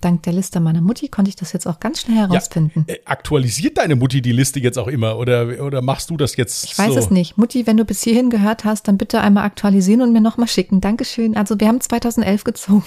Dank 0.00 0.22
der 0.22 0.32
Liste 0.32 0.60
meiner 0.60 0.80
Mutti 0.80 1.08
konnte 1.08 1.28
ich 1.28 1.36
das 1.36 1.52
jetzt 1.52 1.66
auch 1.66 1.80
ganz 1.80 2.00
schnell 2.00 2.16
herausfinden. 2.16 2.86
Ja, 2.88 2.94
äh, 2.94 3.00
aktualisiert 3.04 3.78
deine 3.78 3.96
Mutti 3.96 4.22
die 4.22 4.32
Liste 4.32 4.60
jetzt 4.60 4.78
auch 4.78 4.88
immer 4.88 5.18
oder, 5.18 5.62
oder 5.62 5.82
machst 5.82 6.10
du 6.10 6.16
das 6.16 6.36
jetzt? 6.36 6.64
Ich 6.64 6.78
weiß 6.78 6.94
so? 6.94 6.98
es 6.98 7.10
nicht. 7.10 7.36
Mutti, 7.36 7.66
wenn 7.66 7.76
du 7.76 7.84
bis 7.84 8.02
hierhin 8.02 8.30
gehört 8.30 8.64
hast, 8.64 8.88
dann 8.88 8.96
bitte 8.98 9.20
einmal 9.20 9.44
aktualisieren 9.44 10.02
und 10.02 10.12
mir 10.12 10.20
nochmal 10.20 10.48
schicken. 10.48 10.80
Dankeschön. 10.80 11.36
Also 11.36 11.60
wir 11.60 11.68
haben 11.68 11.80
2011 11.80 12.44
gezogen. 12.44 12.84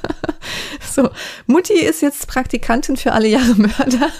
so, 0.90 1.08
Mutti 1.46 1.74
ist 1.74 2.02
jetzt 2.02 2.26
Praktikantin 2.26 2.96
für 2.96 3.12
alle 3.12 3.28
Jahre 3.28 3.54
Mörder. 3.54 4.10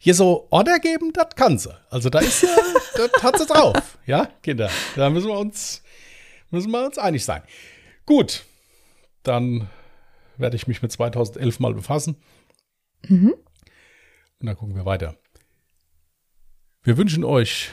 Hier 0.00 0.14
so 0.14 0.46
Order 0.50 0.78
geben, 0.78 1.12
das 1.12 1.34
kann 1.34 1.58
sie. 1.58 1.76
Also 1.90 2.08
da 2.08 2.20
ist, 2.20 2.42
das 2.96 3.22
hat 3.22 3.38
sie 3.38 3.46
drauf. 3.46 3.98
Ja, 4.06 4.28
Kinder, 4.42 4.70
da 4.96 5.10
müssen 5.10 5.28
wir 5.28 5.38
uns, 5.38 5.82
müssen 6.50 6.70
wir 6.70 6.86
uns 6.86 6.96
einig 6.96 7.24
sein. 7.24 7.42
Gut, 8.06 8.46
dann 9.28 9.68
werde 10.36 10.56
ich 10.56 10.66
mich 10.66 10.82
mit 10.82 10.92
2011 10.92 11.60
mal 11.60 11.74
befassen. 11.74 12.16
Mhm. 13.06 13.34
Und 14.40 14.46
dann 14.46 14.56
gucken 14.56 14.76
wir 14.76 14.84
weiter. 14.84 15.16
Wir 16.82 16.96
wünschen 16.96 17.24
euch 17.24 17.70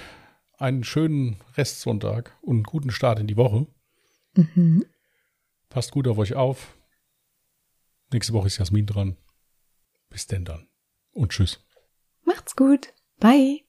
einen 0.58 0.84
schönen 0.84 1.38
Restsonntag 1.56 2.38
und 2.42 2.58
einen 2.58 2.64
guten 2.64 2.92
Start 2.92 3.20
in 3.20 3.28
die 3.28 3.38
Woche. 3.38 3.68
Mhm. 4.36 4.86
Passt 5.70 5.92
gut 5.92 6.08
auf 6.08 6.18
euch 6.18 6.36
auf. 6.36 6.76
Nächste 8.12 8.34
Woche 8.34 8.48
ist 8.48 8.58
Jasmin 8.58 8.86
dran. 8.86 9.18
Bis 10.10 10.28
denn 10.28 10.46
dann. 10.46 10.68
Und 11.12 11.32
tschüss. 11.32 11.66
Macht's 12.24 12.56
gut. 12.56 12.94
Bye. 13.20 13.65